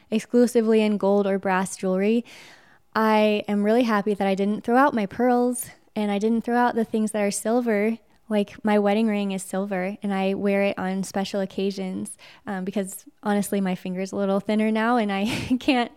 exclusively 0.09 0.81
in 0.81 0.97
gold 0.97 1.27
or 1.27 1.39
brass 1.39 1.77
jewelry. 1.77 2.25
I 2.95 3.43
am 3.47 3.63
really 3.63 3.83
happy 3.83 4.13
that 4.13 4.27
I 4.27 4.35
didn't 4.35 4.63
throw 4.63 4.77
out 4.77 4.93
my 4.93 5.05
pearls 5.05 5.69
and 5.95 6.11
I 6.11 6.19
didn't 6.19 6.43
throw 6.43 6.55
out 6.55 6.75
the 6.75 6.85
things 6.85 7.11
that 7.11 7.21
are 7.21 7.31
silver. 7.31 7.97
Like 8.27 8.63
my 8.63 8.79
wedding 8.79 9.07
ring 9.07 9.31
is 9.31 9.43
silver 9.43 9.97
and 10.01 10.13
I 10.13 10.33
wear 10.33 10.63
it 10.63 10.79
on 10.79 11.03
special 11.03 11.41
occasions 11.41 12.17
um, 12.47 12.63
because 12.63 13.05
honestly, 13.21 13.61
my 13.61 13.75
finger's 13.75 14.11
a 14.11 14.15
little 14.15 14.39
thinner 14.39 14.71
now 14.71 14.97
and 14.97 15.11
I 15.11 15.25
can't 15.59 15.91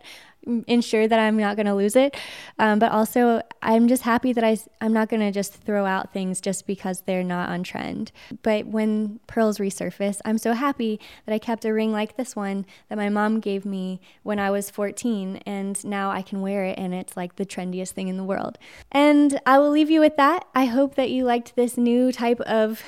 ensure 0.66 1.06
that 1.06 1.18
I'm 1.18 1.36
not 1.36 1.56
going 1.56 1.66
to 1.66 1.74
lose 1.74 1.96
it. 1.96 2.16
Um, 2.58 2.78
but 2.78 2.92
also, 2.92 3.42
I'm 3.62 3.88
just 3.88 4.02
happy 4.02 4.32
that 4.32 4.44
I, 4.44 4.58
I'm 4.80 4.92
not 4.92 5.08
going 5.08 5.20
to 5.20 5.30
just 5.30 5.54
throw 5.54 5.84
out 5.84 6.12
things 6.12 6.40
just 6.40 6.66
because 6.66 7.02
they're 7.02 7.24
not 7.24 7.48
on 7.50 7.62
trend. 7.62 8.12
But 8.42 8.66
when 8.66 9.20
pearls 9.26 9.58
resurface, 9.58 10.20
I'm 10.24 10.38
so 10.38 10.52
happy 10.52 11.00
that 11.26 11.34
I 11.34 11.38
kept 11.38 11.64
a 11.64 11.72
ring 11.72 11.92
like 11.92 12.16
this 12.16 12.34
one 12.34 12.66
that 12.88 12.96
my 12.96 13.08
mom 13.08 13.40
gave 13.40 13.64
me 13.64 14.00
when 14.22 14.38
I 14.38 14.50
was 14.50 14.70
14. 14.70 15.42
And 15.46 15.82
now 15.84 16.10
I 16.10 16.22
can 16.22 16.40
wear 16.40 16.64
it, 16.64 16.78
and 16.78 16.94
it's 16.94 17.16
like 17.16 17.36
the 17.36 17.46
trendiest 17.46 17.90
thing 17.90 18.08
in 18.08 18.16
the 18.16 18.24
world. 18.24 18.58
And 18.90 19.40
I 19.46 19.58
will 19.58 19.70
leave 19.70 19.90
you 19.90 20.00
with 20.00 20.16
that. 20.16 20.46
I 20.54 20.66
hope 20.66 20.94
that 20.94 21.10
you 21.10 21.24
liked 21.24 21.56
this 21.56 21.76
new 21.76 22.12
type 22.12 22.40
of 22.40 22.82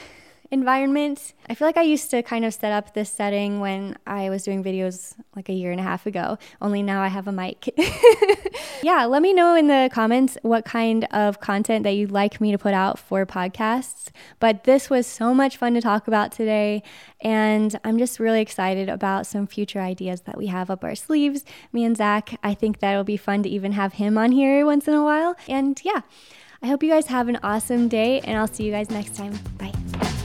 environment. 0.50 1.34
I 1.48 1.54
feel 1.54 1.68
like 1.68 1.76
I 1.76 1.82
used 1.82 2.10
to 2.10 2.22
kind 2.22 2.44
of 2.44 2.52
set 2.52 2.72
up 2.72 2.94
this 2.94 3.10
setting 3.10 3.60
when 3.60 3.96
I 4.06 4.30
was 4.30 4.42
doing 4.42 4.64
videos 4.64 5.14
like 5.36 5.48
a 5.48 5.52
year 5.52 5.70
and 5.70 5.80
a 5.80 5.82
half 5.82 6.06
ago, 6.06 6.38
only 6.60 6.82
now 6.82 7.02
I 7.02 7.08
have 7.08 7.28
a 7.28 7.32
mic. 7.32 7.72
yeah, 8.82 9.04
let 9.04 9.22
me 9.22 9.32
know 9.32 9.54
in 9.54 9.68
the 9.68 9.88
comments 9.92 10.36
what 10.42 10.64
kind 10.64 11.04
of 11.12 11.40
content 11.40 11.84
that 11.84 11.92
you'd 11.92 12.10
like 12.10 12.40
me 12.40 12.50
to 12.50 12.58
put 12.58 12.74
out 12.74 12.98
for 12.98 13.24
podcasts. 13.26 14.08
But 14.40 14.64
this 14.64 14.90
was 14.90 15.06
so 15.06 15.32
much 15.32 15.56
fun 15.56 15.74
to 15.74 15.80
talk 15.80 16.08
about 16.08 16.32
today, 16.32 16.82
and 17.20 17.78
I'm 17.84 17.98
just 17.98 18.18
really 18.18 18.40
excited 18.40 18.88
about 18.88 19.26
some 19.26 19.46
future 19.46 19.80
ideas 19.80 20.22
that 20.22 20.36
we 20.36 20.48
have 20.48 20.70
up 20.70 20.82
our 20.82 20.94
sleeves. 20.94 21.44
Me 21.72 21.84
and 21.84 21.96
Zach, 21.96 22.38
I 22.42 22.54
think 22.54 22.80
that'll 22.80 23.04
be 23.04 23.16
fun 23.16 23.42
to 23.44 23.48
even 23.48 23.72
have 23.72 23.94
him 23.94 24.18
on 24.18 24.32
here 24.32 24.66
once 24.66 24.88
in 24.88 24.94
a 24.94 25.04
while. 25.04 25.36
And 25.48 25.80
yeah, 25.84 26.00
I 26.62 26.66
hope 26.66 26.82
you 26.82 26.90
guys 26.90 27.06
have 27.06 27.28
an 27.28 27.38
awesome 27.42 27.88
day, 27.88 28.20
and 28.20 28.36
I'll 28.36 28.48
see 28.48 28.64
you 28.64 28.72
guys 28.72 28.90
next 28.90 29.14
time. 29.14 29.38
Bye. 29.58 30.19